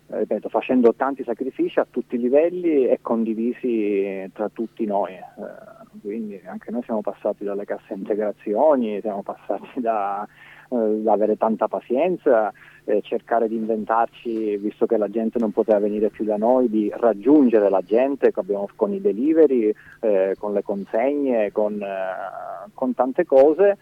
ripeto, 0.05 0.49
facendo 0.49 0.93
tanti 0.93 1.23
sacrifici 1.23 1.79
a 1.79 1.87
tutti 1.89 2.15
i 2.15 2.19
livelli 2.19 2.85
e 2.85 2.99
condivisi 3.01 4.29
tra 4.33 4.49
tutti 4.49 4.85
noi. 4.85 5.13
Eh, 5.13 5.97
quindi 5.99 6.39
anche 6.45 6.69
noi 6.69 6.83
siamo 6.83 7.01
passati 7.01 7.43
dalle 7.43 7.65
casse 7.65 7.93
integrazioni, 7.93 8.99
siamo 9.01 9.23
passati 9.23 9.81
da, 9.81 10.27
eh, 10.69 11.01
avere 11.05 11.37
tanta 11.37 11.67
pazienza, 11.67 12.51
eh, 12.85 13.01
cercare 13.01 13.47
di 13.47 13.55
inventarci, 13.55 14.57
visto 14.57 14.85
che 14.85 14.97
la 14.97 15.09
gente 15.09 15.39
non 15.39 15.51
poteva 15.51 15.79
venire 15.79 16.09
più 16.09 16.25
da 16.25 16.37
noi, 16.37 16.69
di 16.69 16.91
raggiungere 16.95 17.69
la 17.69 17.81
gente 17.81 18.31
con 18.31 18.93
i 18.93 19.01
delivery, 19.01 19.73
eh, 20.01 20.35
con 20.37 20.53
le 20.53 20.63
consegne, 20.63 21.51
con, 21.51 21.81
eh, 21.81 22.69
con 22.73 22.93
tante 22.93 23.25
cose, 23.25 23.77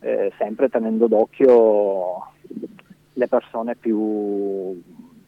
eh, 0.00 0.32
sempre 0.38 0.68
tenendo 0.68 1.06
d'occhio 1.06 2.32
le 3.12 3.28
persone 3.28 3.76
più 3.76 4.80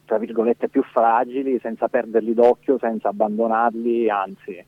tra 0.04 0.18
virgolette 0.18 0.68
più 0.68 0.82
fragili 0.82 1.58
senza 1.60 1.88
perderli 1.88 2.34
d'occhio, 2.34 2.76
senza 2.78 3.08
abbandonarli, 3.08 4.10
anzi 4.10 4.62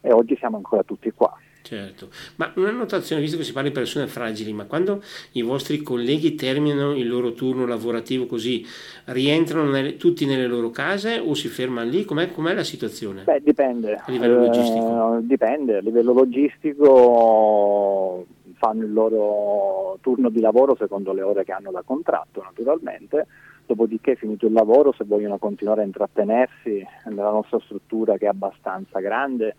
e 0.00 0.12
oggi 0.12 0.36
siamo 0.36 0.56
ancora 0.56 0.82
tutti 0.82 1.10
qua. 1.10 1.32
Certo, 1.68 2.08
ma 2.36 2.50
una 2.56 2.70
notazione, 2.70 3.20
visto 3.20 3.36
che 3.36 3.44
si 3.44 3.52
parla 3.52 3.68
di 3.68 3.74
persone 3.74 4.06
fragili, 4.06 4.54
ma 4.54 4.64
quando 4.64 5.02
i 5.32 5.42
vostri 5.42 5.82
colleghi 5.82 6.34
terminano 6.34 6.96
il 6.96 7.06
loro 7.06 7.32
turno 7.32 7.66
lavorativo 7.66 8.24
così, 8.24 8.64
rientrano 9.04 9.68
nelle, 9.68 9.98
tutti 9.98 10.24
nelle 10.24 10.46
loro 10.46 10.70
case 10.70 11.18
o 11.18 11.34
si 11.34 11.48
fermano 11.48 11.90
lì? 11.90 12.06
Com'è, 12.06 12.32
com'è 12.32 12.54
la 12.54 12.64
situazione? 12.64 13.24
Beh, 13.24 13.42
dipende. 13.42 13.96
A 13.96 14.04
livello 14.06 14.46
logistico? 14.46 15.18
Eh, 15.18 15.26
dipende, 15.26 15.76
a 15.76 15.80
livello 15.80 16.14
logistico 16.14 18.24
fanno 18.54 18.84
il 18.84 18.92
loro 18.94 19.98
turno 20.00 20.30
di 20.30 20.40
lavoro 20.40 20.74
secondo 20.74 21.12
le 21.12 21.20
ore 21.20 21.44
che 21.44 21.52
hanno 21.52 21.70
da 21.70 21.82
contratto 21.84 22.42
naturalmente, 22.42 23.26
dopodiché 23.66 24.16
finito 24.16 24.46
il 24.46 24.54
lavoro 24.54 24.94
se 24.96 25.04
vogliono 25.04 25.36
continuare 25.36 25.82
a 25.82 25.84
intrattenersi 25.84 26.82
nella 27.04 27.30
nostra 27.30 27.60
struttura 27.60 28.16
che 28.16 28.24
è 28.24 28.28
abbastanza 28.28 29.00
grande, 29.00 29.54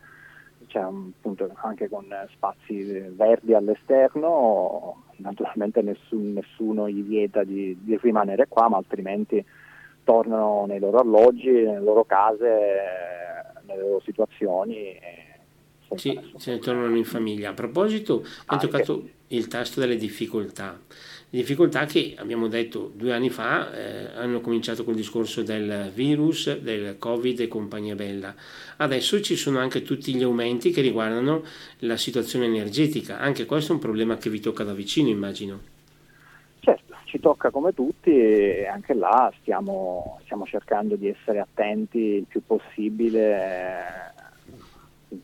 cioè, 0.69 0.83
appunto, 0.83 1.49
anche 1.55 1.89
con 1.89 2.05
spazi 2.31 2.83
verdi 3.15 3.55
all'esterno, 3.55 5.03
naturalmente 5.17 5.81
nessun, 5.81 6.33
nessuno 6.33 6.87
gli 6.87 7.01
vieta 7.01 7.43
di, 7.43 7.75
di, 7.81 7.97
rimanere 7.99 8.47
qua, 8.47 8.69
ma 8.69 8.77
altrimenti 8.77 9.43
tornano 10.03 10.65
nei 10.67 10.79
loro 10.79 10.99
alloggi, 10.99 11.49
nelle 11.49 11.79
loro 11.79 12.05
case, 12.05 12.45
nelle 13.65 13.81
loro 13.81 14.01
situazioni. 14.01 14.95
Sì, 15.95 16.19
se 16.37 16.51
ne 16.51 16.59
tornano 16.59 16.95
in 16.95 17.05
famiglia. 17.05 17.49
A 17.49 17.53
proposito, 17.53 18.23
hai 18.45 18.59
toccato 18.59 19.09
il 19.29 19.47
tasto 19.47 19.79
delle 19.79 19.95
difficoltà 19.95 20.79
difficoltà 21.29 21.85
che 21.85 22.15
abbiamo 22.17 22.47
detto 22.47 22.91
due 22.93 23.13
anni 23.13 23.29
fa 23.29 23.71
eh, 23.71 24.15
hanno 24.15 24.41
cominciato 24.41 24.83
col 24.83 24.95
discorso 24.95 25.43
del 25.43 25.91
virus, 25.93 26.57
del 26.57 26.97
covid 26.97 27.39
e 27.41 27.47
compagnia 27.47 27.93
bella. 27.93 28.33
Adesso 28.77 29.21
ci 29.21 29.35
sono 29.35 29.59
anche 29.59 29.83
tutti 29.83 30.15
gli 30.15 30.23
aumenti 30.23 30.71
che 30.71 30.81
riguardano 30.81 31.43
la 31.79 31.97
situazione 31.97 32.45
energetica, 32.45 33.19
anche 33.19 33.45
questo 33.45 33.71
è 33.71 33.75
un 33.75 33.81
problema 33.81 34.17
che 34.17 34.29
vi 34.31 34.39
tocca 34.39 34.63
da 34.63 34.73
vicino 34.73 35.09
immagino. 35.09 35.59
Certo, 36.61 36.95
ci 37.05 37.19
tocca 37.19 37.51
come 37.51 37.73
tutti 37.75 38.09
e 38.09 38.65
anche 38.65 38.95
là 38.95 39.31
stiamo, 39.39 40.19
stiamo 40.23 40.45
cercando 40.45 40.95
di 40.95 41.09
essere 41.09 41.39
attenti 41.39 41.99
il 41.99 42.25
più 42.27 42.41
possibile 42.43 44.15
eh, 45.09 45.17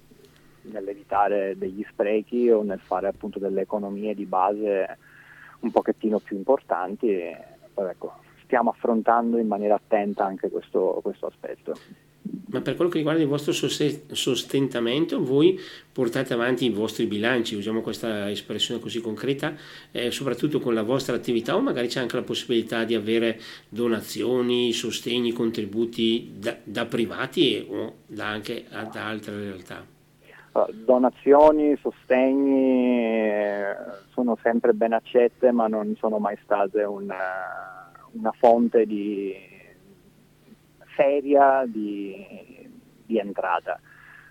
nell'evitare 0.72 1.58
degli 1.58 1.84
sprechi 1.90 2.50
o 2.52 2.62
nel 2.62 2.80
fare 2.80 3.08
appunto 3.08 3.40
delle 3.40 3.62
economie 3.62 4.14
di 4.14 4.26
base 4.26 4.98
un 5.60 5.72
pochettino 5.72 6.20
più 6.20 6.36
importanti 6.38 7.08
e 7.08 7.38
ecco, 7.74 8.14
stiamo 8.44 8.70
affrontando 8.70 9.38
in 9.38 9.48
maniera 9.48 9.76
attenta 9.76 10.26
anche 10.26 10.50
questo, 10.50 11.00
questo 11.02 11.28
aspetto. 11.28 11.74
Ma 12.48 12.62
per 12.62 12.76
quello 12.76 12.90
che 12.90 12.98
riguarda 12.98 13.22
il 13.22 13.28
vostro 13.28 13.52
sostentamento, 13.54 15.24
voi 15.24 15.60
portate 15.92 16.34
avanti 16.34 16.66
i 16.66 16.70
vostri 16.70 17.06
bilanci, 17.06 17.56
usiamo 17.56 17.82
questa 17.82 18.30
espressione 18.30 18.80
così 18.80 19.02
concreta, 19.02 19.56
eh, 19.92 20.10
soprattutto 20.10 20.60
con 20.60 20.74
la 20.74 20.84
vostra 20.84 21.16
attività 21.16 21.56
o 21.56 21.62
magari 21.62 21.88
c'è 21.88 22.00
anche 22.00 22.16
la 22.16 22.24
possibilità 22.24 22.84
di 22.84 22.96
avere 22.96 23.40
donazioni, 23.70 24.72
sostegni, 24.72 25.34
contributi 25.34 26.34
da, 26.38 26.56
da 26.64 26.86
privati 26.86 27.66
o 27.70 27.96
da 28.08 28.28
anche 28.28 28.66
da 28.70 29.06
altre 29.06 29.38
realtà? 29.38 29.95
Donazioni, 30.72 31.76
sostegni 31.78 33.30
eh, 33.30 33.76
sono 34.12 34.38
sempre 34.42 34.74
ben 34.74 34.94
accette 34.94 35.52
ma 35.52 35.68
non 35.68 35.96
sono 35.98 36.18
mai 36.18 36.38
state 36.44 36.84
una, 36.84 37.92
una 38.12 38.32
fonte 38.32 38.86
di 38.86 39.36
seria 40.96 41.64
di, 41.66 42.70
di 43.06 43.18
entrata. 43.18 43.80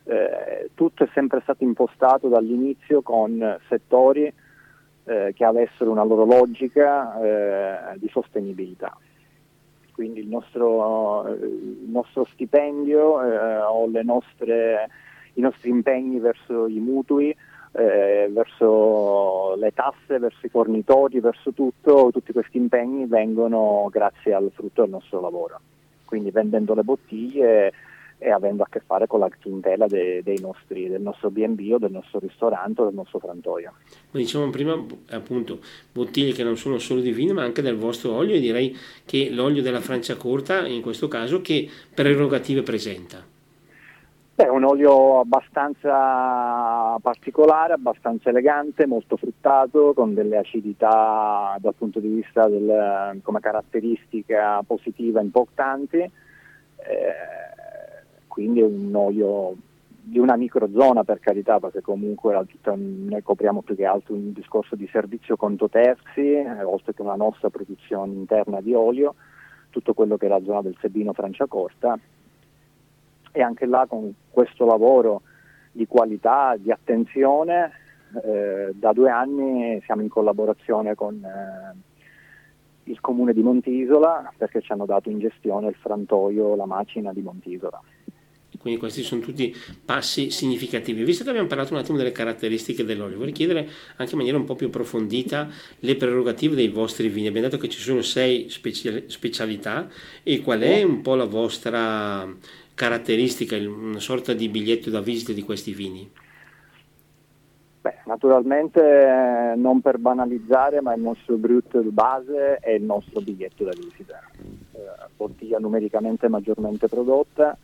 Eh, 0.06 0.70
tutto 0.74 1.04
è 1.04 1.08
sempre 1.12 1.40
stato 1.42 1.64
impostato 1.64 2.28
dall'inizio 2.28 3.02
con 3.02 3.58
settori 3.68 4.32
eh, 5.04 5.32
che 5.34 5.44
avessero 5.44 5.90
una 5.90 6.04
loro 6.04 6.24
logica 6.24 7.20
eh, 7.20 7.98
di 7.98 8.08
sostenibilità. 8.08 8.96
Quindi 9.92 10.20
il 10.20 10.28
nostro, 10.28 11.28
il 11.28 11.86
nostro 11.86 12.26
stipendio 12.32 13.22
eh, 13.22 13.58
o 13.60 13.86
le 13.86 14.02
nostre 14.02 14.88
i 15.34 15.40
nostri 15.40 15.70
impegni 15.70 16.18
verso 16.18 16.66
i 16.66 16.78
mutui, 16.78 17.34
eh, 17.72 18.28
verso 18.30 19.56
le 19.56 19.72
tasse, 19.72 20.18
verso 20.18 20.46
i 20.46 20.48
fornitori, 20.48 21.20
verso 21.20 21.52
tutto, 21.52 22.10
tutti 22.12 22.32
questi 22.32 22.56
impegni 22.56 23.06
vengono 23.06 23.88
grazie 23.90 24.32
al 24.32 24.50
frutto 24.54 24.82
del 24.82 24.90
nostro 24.90 25.20
lavoro. 25.20 25.60
Quindi 26.04 26.30
vendendo 26.30 26.74
le 26.74 26.82
bottiglie 26.82 27.72
e 28.18 28.30
avendo 28.30 28.62
a 28.62 28.68
che 28.70 28.80
fare 28.80 29.06
con 29.06 29.18
la 29.20 29.28
clientela 29.28 29.86
dei 29.86 30.38
nostri, 30.40 30.88
del 30.88 31.02
nostro 31.02 31.30
B&B 31.30 31.72
o 31.72 31.78
del 31.78 31.90
nostro 31.90 32.20
ristorante 32.20 32.80
o 32.80 32.84
del 32.84 32.94
nostro 32.94 33.18
frantoio. 33.18 33.72
Come 34.10 34.22
dicevamo 34.22 34.50
prima, 34.50 34.82
appunto, 35.10 35.58
bottiglie 35.92 36.32
che 36.32 36.44
non 36.44 36.56
sono 36.56 36.78
solo 36.78 37.00
di 37.00 37.10
vino 37.10 37.34
ma 37.34 37.42
anche 37.42 37.60
del 37.60 37.76
vostro 37.76 38.12
olio 38.12 38.36
e 38.36 38.40
direi 38.40 38.74
che 39.04 39.30
l'olio 39.30 39.62
della 39.62 39.80
Franciacorta 39.80 40.66
in 40.66 40.80
questo 40.80 41.08
caso 41.08 41.40
che 41.40 41.68
prerogative 41.92 42.62
presenta? 42.62 43.33
È 44.36 44.48
un 44.48 44.64
olio 44.64 45.20
abbastanza 45.20 46.98
particolare, 47.00 47.74
abbastanza 47.74 48.30
elegante, 48.30 48.84
molto 48.84 49.16
fruttato, 49.16 49.92
con 49.94 50.12
delle 50.12 50.38
acidità 50.38 51.56
dal 51.60 51.74
punto 51.76 52.00
di 52.00 52.08
vista 52.08 52.48
del, 52.48 53.20
come 53.22 53.38
caratteristica 53.38 54.60
positiva 54.66 55.20
importanti, 55.20 55.98
eh, 55.98 56.10
quindi 58.26 58.58
è 58.58 58.64
un 58.64 58.92
olio 58.92 59.54
di 59.86 60.18
una 60.18 60.34
microzona 60.34 61.04
per 61.04 61.20
carità, 61.20 61.60
perché 61.60 61.80
comunque 61.80 62.34
noi 62.64 63.22
copriamo 63.22 63.62
più 63.62 63.76
che 63.76 63.86
altro 63.86 64.14
un 64.14 64.32
discorso 64.32 64.74
di 64.74 64.88
servizio 64.90 65.36
conto 65.36 65.68
terzi, 65.68 66.32
eh, 66.32 66.64
oltre 66.64 66.92
che 66.92 67.02
una 67.02 67.14
nostra 67.14 67.50
produzione 67.50 68.12
interna 68.12 68.60
di 68.60 68.74
olio, 68.74 69.14
tutto 69.70 69.94
quello 69.94 70.16
che 70.16 70.26
è 70.26 70.28
la 70.28 70.42
zona 70.42 70.60
del 70.60 70.76
Sebino 70.80 71.12
Franciacorta 71.12 71.96
e 73.36 73.42
anche 73.42 73.66
là 73.66 73.84
con 73.88 74.14
questo 74.30 74.64
lavoro 74.64 75.22
di 75.72 75.88
qualità, 75.88 76.54
di 76.56 76.70
attenzione, 76.70 77.72
eh, 78.22 78.70
da 78.74 78.92
due 78.92 79.10
anni 79.10 79.82
siamo 79.84 80.02
in 80.02 80.08
collaborazione 80.08 80.94
con 80.94 81.20
eh, 81.24 81.74
il 82.84 83.00
comune 83.00 83.32
di 83.32 83.42
Montisola 83.42 84.32
perché 84.36 84.60
ci 84.60 84.70
hanno 84.70 84.86
dato 84.86 85.10
in 85.10 85.18
gestione 85.18 85.68
il 85.68 85.74
frantoio, 85.74 86.54
la 86.54 86.66
macina 86.66 87.12
di 87.12 87.22
Montisola. 87.22 87.82
Quindi 88.56 88.80
questi 88.80 89.02
sono 89.02 89.20
tutti 89.20 89.54
passi 89.84 90.30
significativi. 90.30 91.04
Visto 91.04 91.22
che 91.22 91.28
abbiamo 91.28 91.48
parlato 91.48 91.74
un 91.74 91.80
attimo 91.80 91.98
delle 91.98 92.12
caratteristiche 92.12 92.82
dell'olio, 92.82 93.18
vorrei 93.18 93.34
chiedere 93.34 93.68
anche 93.96 94.12
in 94.12 94.16
maniera 94.16 94.38
un 94.38 94.44
po' 94.44 94.54
più 94.54 94.68
approfondita 94.68 95.50
le 95.80 95.96
prerogative 95.96 96.54
dei 96.54 96.68
vostri 96.68 97.08
vini. 97.08 97.26
Abbiamo 97.26 97.48
detto 97.48 97.60
che 97.60 97.68
ci 97.68 97.78
sono 97.78 98.00
sei 98.00 98.48
specialità 98.48 99.88
e 100.22 100.40
qual 100.40 100.60
è 100.60 100.82
un 100.82 101.02
po' 101.02 101.14
la 101.14 101.26
vostra 101.26 102.26
caratteristica, 102.74 103.56
una 103.56 104.00
sorta 104.00 104.34
di 104.34 104.48
biglietto 104.48 104.90
da 104.90 105.00
visita 105.00 105.32
di 105.32 105.42
questi 105.42 105.72
vini? 105.72 106.10
Beh, 107.84 107.98
naturalmente 108.06 108.80
eh, 108.80 109.56
non 109.56 109.82
per 109.82 109.98
banalizzare, 109.98 110.80
ma 110.80 110.94
il 110.94 111.02
nostro 111.02 111.36
brut 111.36 111.78
base 111.82 112.56
è 112.56 112.70
il 112.70 112.82
nostro 112.82 113.20
biglietto 113.20 113.64
da 113.64 113.72
visita. 113.76 114.22
Eh, 114.38 114.78
bottiglia 115.14 115.58
numericamente 115.58 116.28
maggiormente 116.28 116.88
prodotta, 116.88 117.56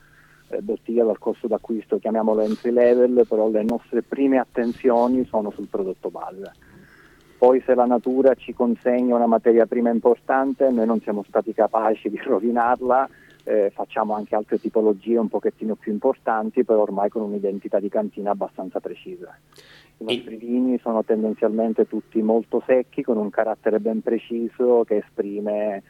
eh, 0.49 0.61
bottiglia 0.61 1.05
dal 1.05 1.19
costo 1.19 1.47
d'acquisto, 1.47 1.99
chiamiamolo 1.99 2.43
entry 2.43 2.71
level, 2.71 3.25
però 3.27 3.49
le 3.49 3.63
nostre 3.63 4.03
prime 4.03 4.39
attenzioni 4.39 5.25
sono 5.25 5.51
sul 5.53 5.69
prodotto 5.69 6.11
base. 6.11 6.53
poi 7.39 7.63
se 7.65 7.75
la 7.75 7.87
natura 7.87 8.35
ci 8.35 8.53
consegna 8.53 9.15
una 9.15 9.27
materia 9.27 9.65
prima 9.65 9.89
importante, 9.89 10.69
noi 10.69 10.85
non 10.85 11.01
siamo 11.01 11.25
stati 11.27 11.55
capaci 11.55 12.11
di 12.11 12.21
rovinarla, 12.23 13.09
eh, 13.45 13.71
facciamo 13.75 14.15
anche 14.15 14.35
altre 14.35 14.59
tipologie 14.59 15.17
un 15.19 15.29
pochettino 15.29 15.75
più 15.75 15.93
importanti, 15.93 16.65
però 16.65 16.83
ormai 16.83 17.09
con 17.09 17.23
un'identità 17.23 17.81
di 17.81 17.89
cantina 17.89 18.31
abbastanza 18.31 18.81
precisa. 18.81 19.37
I 19.99 20.05
nostri 20.05 20.37
vini 20.37 20.79
sono 20.79 21.05
tendenzialmente 21.05 21.87
tutti 21.87 22.23
molto 22.23 22.63
secchi, 22.67 23.03
con 23.03 23.17
un 23.19 23.31
carattere 23.31 23.81
ben 23.81 24.01
preciso 24.01 24.85
che 24.85 24.97
esprime, 24.97 25.83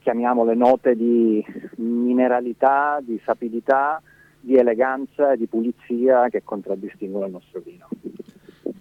chiamiamole 0.00 0.54
note 0.54 0.96
di 0.96 1.44
mineralità, 1.76 2.98
di 3.00 3.20
sapidità, 3.24 4.02
di 4.40 4.56
eleganza 4.56 5.32
e 5.32 5.36
di 5.36 5.46
pulizia 5.46 6.28
che 6.28 6.42
contraddistinguono 6.42 7.26
il 7.26 7.32
nostro 7.32 7.60
vino. 7.60 7.88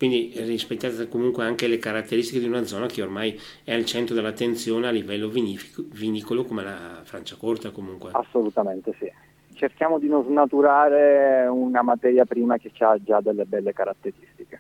Quindi 0.02 0.34
rispettate 0.36 1.08
comunque 1.08 1.44
anche 1.44 1.68
le 1.68 1.78
caratteristiche 1.78 2.40
di 2.40 2.48
una 2.48 2.66
zona 2.66 2.88
che 2.88 3.04
ormai 3.04 3.40
è 3.64 3.72
al 3.72 3.86
centro 3.86 4.16
dell'attenzione 4.16 4.88
a 4.88 4.90
livello 4.90 5.30
vinicolo 5.30 6.44
come 6.44 6.64
la 6.64 7.02
Franciacorta 7.04 7.70
comunque. 7.70 8.10
Assolutamente 8.14 8.96
sì 8.98 9.08
cerchiamo 9.54 10.00
di 10.00 10.08
non 10.08 10.24
snaturare 10.24 11.46
una 11.46 11.84
materia 11.84 12.26
prima 12.26 12.58
che 12.58 12.72
ha 12.80 12.98
già 13.00 13.22
delle 13.22 13.46
belle 13.46 13.74
caratteristiche. 13.74 14.60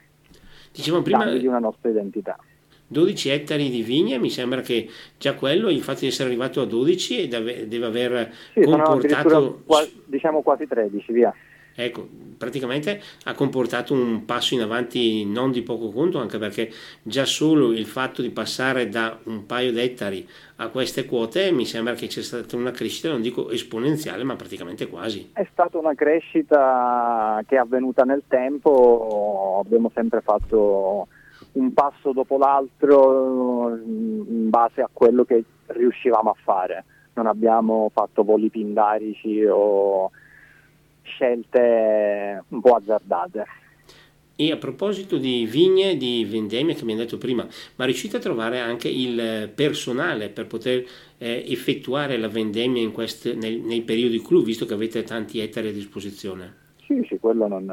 Diciamo 0.71 1.01
prima 1.01 1.25
di 1.31 1.47
una 1.47 1.57
nostra 1.57 1.89
identità. 1.89 2.37
12 2.85 3.29
ettari 3.29 3.71
di 3.71 3.81
vigne, 3.81 4.19
mi 4.19 4.29
sembra 4.29 4.61
che 4.61 4.87
già 5.17 5.33
quello, 5.33 5.69
il 5.69 5.81
fatto 5.81 6.01
di 6.01 6.07
essere 6.07 6.29
arrivato 6.29 6.61
a 6.61 6.65
12 6.65 7.27
deve, 7.27 7.67
deve 7.67 7.85
aver 7.87 8.31
sì, 8.53 8.61
comportato... 8.61 9.63
Quasi, 9.65 10.03
diciamo 10.05 10.43
quasi 10.43 10.67
13, 10.67 11.11
via. 11.11 11.33
Ecco, 11.83 12.07
praticamente 12.37 13.01
ha 13.25 13.33
comportato 13.33 13.93
un 13.93 14.25
passo 14.25 14.53
in 14.55 14.61
avanti 14.61 15.25
non 15.25 15.51
di 15.51 15.61
poco 15.61 15.91
conto, 15.91 16.19
anche 16.19 16.37
perché 16.37 16.71
già 17.03 17.25
solo 17.25 17.71
il 17.71 17.85
fatto 17.85 18.21
di 18.21 18.29
passare 18.31 18.89
da 18.89 19.17
un 19.25 19.45
paio 19.45 19.71
di 19.71 19.79
ettari 19.79 20.27
a 20.57 20.69
queste 20.69 21.05
quote 21.05 21.51
mi 21.51 21.65
sembra 21.65 21.93
che 21.93 22.07
c'è 22.07 22.21
stata 22.21 22.55
una 22.55 22.71
crescita, 22.71 23.09
non 23.09 23.21
dico 23.21 23.49
esponenziale, 23.49 24.23
ma 24.23 24.35
praticamente 24.35 24.87
quasi. 24.87 25.31
È 25.33 25.47
stata 25.51 25.77
una 25.77 25.93
crescita 25.95 27.43
che 27.47 27.55
è 27.55 27.59
avvenuta 27.59 28.03
nel 28.03 28.23
tempo, 28.27 29.61
abbiamo 29.63 29.91
sempre 29.93 30.21
fatto 30.21 31.07
un 31.53 31.73
passo 31.73 32.11
dopo 32.11 32.37
l'altro 32.37 33.75
in 33.75 34.49
base 34.49 34.81
a 34.81 34.89
quello 34.91 35.25
che 35.25 35.43
riuscivamo 35.67 36.29
a 36.29 36.35
fare. 36.43 36.85
Non 37.13 37.27
abbiamo 37.27 37.89
fatto 37.93 38.23
voli 38.23 38.49
pindarici 38.49 39.43
o 39.45 40.11
scelte 41.13 42.43
un 42.47 42.61
po' 42.61 42.75
azzardate. 42.75 43.45
E 44.35 44.51
a 44.51 44.57
proposito 44.57 45.17
di 45.17 45.45
vigne, 45.45 45.97
di 45.97 46.25
vendemmie 46.25 46.73
che 46.73 46.83
mi 46.83 46.93
hai 46.93 46.97
detto 46.97 47.17
prima, 47.17 47.45
ma 47.75 47.85
riuscite 47.85 48.17
a 48.17 48.19
trovare 48.19 48.59
anche 48.59 48.87
il 48.87 49.51
personale 49.53 50.29
per 50.29 50.47
poter 50.47 50.83
eh, 51.19 51.43
effettuare 51.47 52.17
la 52.17 52.27
vendemmia 52.27 52.89
queste, 52.89 53.35
nel, 53.35 53.59
nei 53.59 53.81
periodi 53.81 54.19
clou, 54.19 54.41
visto 54.41 54.65
che 54.65 54.73
avete 54.73 55.03
tanti 55.03 55.39
ettari 55.39 55.67
a 55.67 55.73
disposizione? 55.73 56.55
Sì, 56.87 57.05
sì, 57.07 57.19
quello 57.19 57.47
non... 57.47 57.69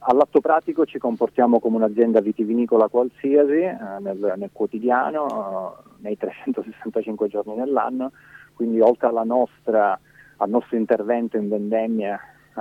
All'atto 0.00 0.40
pratico 0.40 0.84
ci 0.84 0.98
comportiamo 0.98 1.60
come 1.60 1.76
un'azienda 1.76 2.20
vitivinicola 2.20 2.88
qualsiasi 2.88 3.60
eh, 3.60 3.76
nel, 4.00 4.34
nel, 4.36 4.50
quotidiano, 4.52 5.76
eh, 5.78 5.90
nei 6.00 6.16
365 6.16 7.28
giorni 7.28 7.54
nell'anno, 7.54 8.12
quindi 8.54 8.80
oltre 8.80 9.06
alla 9.06 9.22
nostra 9.22 9.98
al 10.36 10.50
nostro 10.50 10.76
intervento 10.76 11.36
in 11.36 11.48
vendemmia 11.48 12.18
eh, 12.56 12.60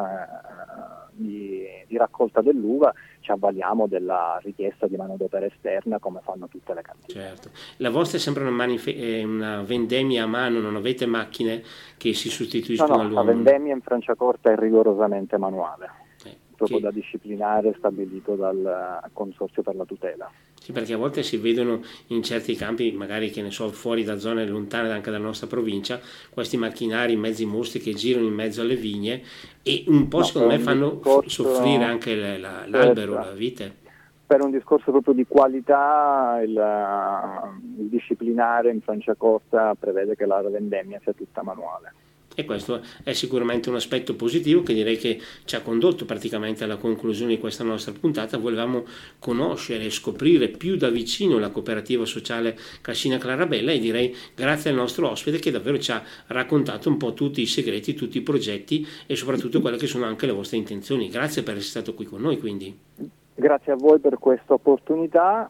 di, 1.11 1.63
di, 1.87 1.97
raccolta 1.97 2.41
dell'uva 2.41 2.93
ci 3.21 3.31
avvaliamo 3.31 3.87
della 3.87 4.39
richiesta 4.43 4.87
di 4.87 4.97
manodopera 4.97 5.45
esterna 5.45 5.99
come 5.99 6.19
fanno 6.21 6.47
tutte 6.47 6.73
le 6.73 6.81
cantine. 6.81 7.19
Certo. 7.19 7.49
La 7.77 7.89
vostra 7.89 8.17
è 8.17 8.21
sempre 8.21 8.43
una, 8.43 8.51
manife- 8.51 9.23
una, 9.23 9.61
vendemmia 9.63 10.23
a 10.23 10.27
mano, 10.27 10.59
non 10.59 10.75
avete 10.75 11.05
macchine 11.05 11.63
che 11.97 12.13
si 12.13 12.29
sostituiscono 12.29 12.89
no, 12.89 12.95
no, 12.95 13.07
all'uomo? 13.07 13.23
La 13.23 13.33
vendemmia 13.33 13.73
in 13.73 13.81
Franciacorta 13.81 14.51
è 14.51 14.55
rigorosamente 14.57 15.37
manuale 15.37 16.03
proprio 16.55 16.77
che... 16.77 16.83
da 16.83 16.91
disciplinare 16.91 17.75
stabilito 17.77 18.35
dal 18.35 19.01
Consorzio 19.13 19.61
per 19.61 19.75
la 19.75 19.85
tutela. 19.85 20.31
Sì, 20.59 20.71
perché 20.71 20.93
a 20.93 20.97
volte 20.97 21.21
si 21.21 21.37
vedono 21.37 21.81
in 22.07 22.23
certi 22.23 22.55
campi, 22.55 22.91
magari 22.91 23.29
che 23.29 23.43
ne 23.43 23.51
so, 23.51 23.69
fuori 23.69 24.03
da 24.03 24.17
zone 24.17 24.47
lontane 24.47 24.89
anche 24.89 25.11
dalla 25.11 25.25
nostra 25.25 25.45
provincia, 25.45 25.99
questi 26.29 26.57
macchinari, 26.57 27.15
mezzi 27.15 27.45
mostri 27.45 27.79
che 27.79 27.93
girano 27.93 28.25
in 28.25 28.33
mezzo 28.33 28.61
alle 28.61 28.75
vigne 28.75 29.21
e 29.61 29.83
un 29.87 30.07
po' 30.07 30.19
no, 30.19 30.23
secondo 30.23 30.47
me 30.47 30.59
fanno 30.59 30.89
discorso... 30.91 31.43
soffrire 31.43 31.83
anche 31.83 32.15
la, 32.15 32.37
la, 32.37 32.65
l'albero, 32.67 33.13
certo. 33.13 33.29
la 33.29 33.35
vite. 33.35 33.75
Per 34.25 34.41
un 34.41 34.49
discorso 34.49 34.89
proprio 34.89 35.13
di 35.13 35.27
qualità, 35.27 36.41
il, 36.43 36.49
il 37.77 37.85
disciplinare 37.85 38.71
in 38.71 38.81
Franciacorta 38.81 39.75
prevede 39.75 40.15
che 40.15 40.25
la 40.25 40.41
vendemmia 40.41 40.99
sia 41.03 41.13
tutta 41.13 41.43
manuale. 41.43 41.93
E 42.35 42.45
questo 42.45 42.81
è 43.03 43.13
sicuramente 43.13 43.69
un 43.69 43.75
aspetto 43.75 44.13
positivo 44.13 44.61
che 44.61 44.73
direi 44.73 44.97
che 44.97 45.19
ci 45.45 45.55
ha 45.55 45.61
condotto 45.61 46.05
praticamente 46.05 46.63
alla 46.63 46.75
conclusione 46.75 47.33
di 47.33 47.39
questa 47.39 47.63
nostra 47.63 47.93
puntata. 47.97 48.37
Volevamo 48.37 48.85
conoscere 49.19 49.85
e 49.85 49.89
scoprire 49.89 50.49
più 50.49 50.75
da 50.75 50.89
vicino 50.89 51.39
la 51.39 51.49
cooperativa 51.49 52.05
sociale 52.05 52.57
Cascina 52.81 53.17
Clarabella 53.17 53.71
e 53.71 53.79
direi 53.79 54.15
grazie 54.35 54.69
al 54.69 54.75
nostro 54.75 55.09
ospite 55.09 55.39
che 55.39 55.51
davvero 55.51 55.79
ci 55.79 55.91
ha 55.91 56.03
raccontato 56.27 56.89
un 56.89 56.97
po' 56.97 57.13
tutti 57.13 57.41
i 57.41 57.45
segreti, 57.45 57.93
tutti 57.93 58.17
i 58.17 58.21
progetti 58.21 58.85
e 59.07 59.15
soprattutto 59.15 59.61
quelle 59.61 59.77
che 59.77 59.87
sono 59.87 60.05
anche 60.05 60.25
le 60.25 60.33
vostre 60.33 60.57
intenzioni. 60.57 61.09
Grazie 61.09 61.41
per 61.41 61.55
essere 61.55 61.69
stato 61.69 61.93
qui 61.93 62.05
con 62.05 62.21
noi 62.21 62.37
quindi. 62.37 62.77
Grazie 63.37 63.73
a 63.73 63.75
voi 63.75 63.99
per 63.99 64.17
questa 64.17 64.53
opportunità 64.53 65.49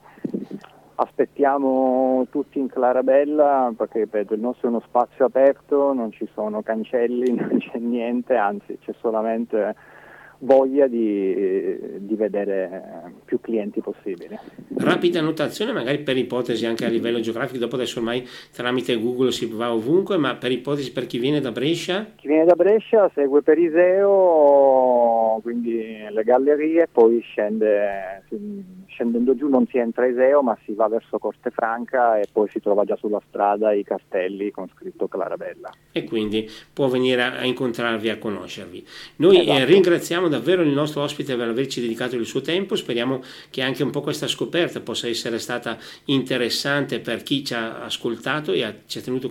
aspettiamo 0.96 2.28
tutti 2.30 2.60
in 2.60 2.68
Clarabella 2.68 3.74
perché 3.76 4.00
ripeto 4.00 4.34
il 4.34 4.40
nostro 4.40 4.68
è 4.68 4.72
uno 4.72 4.84
spazio 4.86 5.26
aperto, 5.26 5.94
non 5.94 6.12
ci 6.12 6.28
sono 6.34 6.62
cancelli, 6.62 7.34
non 7.36 7.58
c'è 7.60 7.78
niente, 7.78 8.36
anzi 8.36 8.78
c'è 8.84 8.94
solamente 9.00 9.76
voglia 10.40 10.88
di, 10.88 11.98
di, 12.00 12.16
vedere 12.16 13.14
più 13.24 13.40
clienti 13.40 13.80
possibili. 13.82 14.38
Rapida 14.78 15.20
annotazione, 15.20 15.72
magari 15.72 16.00
per 16.00 16.18
ipotesi 16.18 16.66
anche 16.66 16.86
a 16.86 16.90
livello 16.90 17.20
geografico, 17.20 17.60
dopo 17.60 17.76
adesso 17.76 18.00
ormai 18.00 18.28
tramite 18.52 19.00
Google 19.00 19.32
si 19.32 19.46
va 19.46 19.74
ovunque, 19.74 20.18
ma 20.18 20.36
per 20.36 20.52
ipotesi 20.52 20.92
per 20.92 21.08
chi 21.08 21.20
viene 21.20 21.40
da 21.40 21.52
Brescia? 21.52 22.06
Chi 22.16 22.28
viene 22.28 22.46
da 22.46 22.56
Brescia 22.56 23.10
segue 23.14 23.42
Periseo, 23.42 25.40
quindi 25.42 26.06
le 26.10 26.24
gallerie, 26.24 26.88
poi 26.92 27.22
scende, 27.22 28.24
scendendo 28.96 29.36
giù 29.36 29.50
non 29.50 29.68
si 29.68 29.78
entra 29.78 30.06
a 30.06 30.08
Iseo 30.08 30.42
ma 30.42 30.58
si 30.64 30.74
va 30.74 30.88
verso 30.88 31.20
Corte 31.20 31.52
Franca 31.52 32.18
e 32.18 32.28
poi 32.32 32.50
si 32.50 32.62
trova 32.62 32.86
già 32.86 32.96
sulla 32.96 33.22
strada 33.28 33.74
i 33.74 33.84
castelli 33.84 34.52
con 34.52 34.70
scritto 34.74 35.08
Clarabella. 35.08 35.70
E 35.92 36.06
quindi 36.06 36.50
può 36.74 36.88
venire 36.88 37.22
a 37.22 37.46
incontrarvi, 37.46 38.10
a 38.10 38.18
conoscervi. 38.18 38.86
Noi 39.18 39.38
eh, 39.38 39.42
esatto. 39.42 39.60
eh, 39.60 39.66
ringraziamo 39.66 40.28
davvero 40.30 40.62
il 40.62 40.70
nostro 40.70 41.02
ospite 41.02 41.36
per 41.36 41.50
averci 41.50 41.82
dedicato 41.82 42.16
il 42.16 42.26
suo 42.26 42.42
tempo, 42.42 42.76
speriamo 42.76 43.22
che 43.50 43.62
anche 43.62 43.84
un 43.84 43.92
po' 43.92 44.02
questa 44.02 44.28
scoperta 44.28 44.80
possa 44.80 45.08
essere 45.08 45.40
stata 45.40 45.78
interessante 46.06 47.00
per 47.00 47.22
chi 47.24 47.44
ci 47.44 47.54
ha 47.54 47.84
ascoltato 47.84 48.54
e 48.54 48.64
ha, 48.64 48.74
ci, 48.86 49.00
ha 49.00 49.02
tenuto, 49.02 49.30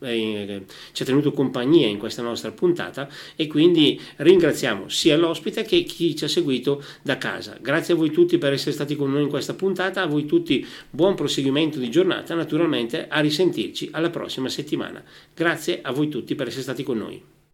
eh, 0.00 0.64
ci 0.92 1.02
ha 1.02 1.06
tenuto 1.06 1.32
compagnia 1.32 1.86
in 1.86 1.98
questa 1.98 2.22
nostra 2.22 2.50
puntata 2.52 3.08
e 3.36 3.46
quindi 3.46 4.00
ringraziamo 4.16 4.88
sia 4.88 5.16
l'ospite 5.16 5.62
che 5.62 5.82
chi 5.82 6.16
ci 6.16 6.24
ha 6.24 6.28
seguito 6.28 6.82
da 7.02 7.18
casa. 7.18 7.58
Grazie 7.60 7.94
a 7.94 7.96
voi 7.96 8.10
tutti 8.10 8.38
per 8.38 8.52
essere 8.52 8.72
stati 8.72 8.96
con 8.96 9.10
noi 9.10 9.22
in 9.22 9.28
questa 9.28 9.54
puntata, 9.54 10.02
a 10.02 10.06
voi 10.06 10.26
tutti 10.26 10.66
buon 10.90 11.14
proseguimento 11.14 11.78
di 11.78 11.90
giornata, 11.90 12.34
naturalmente 12.34 13.08
a 13.08 13.20
risentirci 13.20 13.88
alla 13.92 14.10
prossima 14.10 14.48
settimana. 14.48 15.02
Grazie 15.34 15.80
a 15.82 15.92
voi 15.92 16.08
tutti 16.08 16.34
per 16.34 16.48
essere 16.48 16.62
stati 16.62 16.82
con 16.82 16.98
noi. 16.98 17.39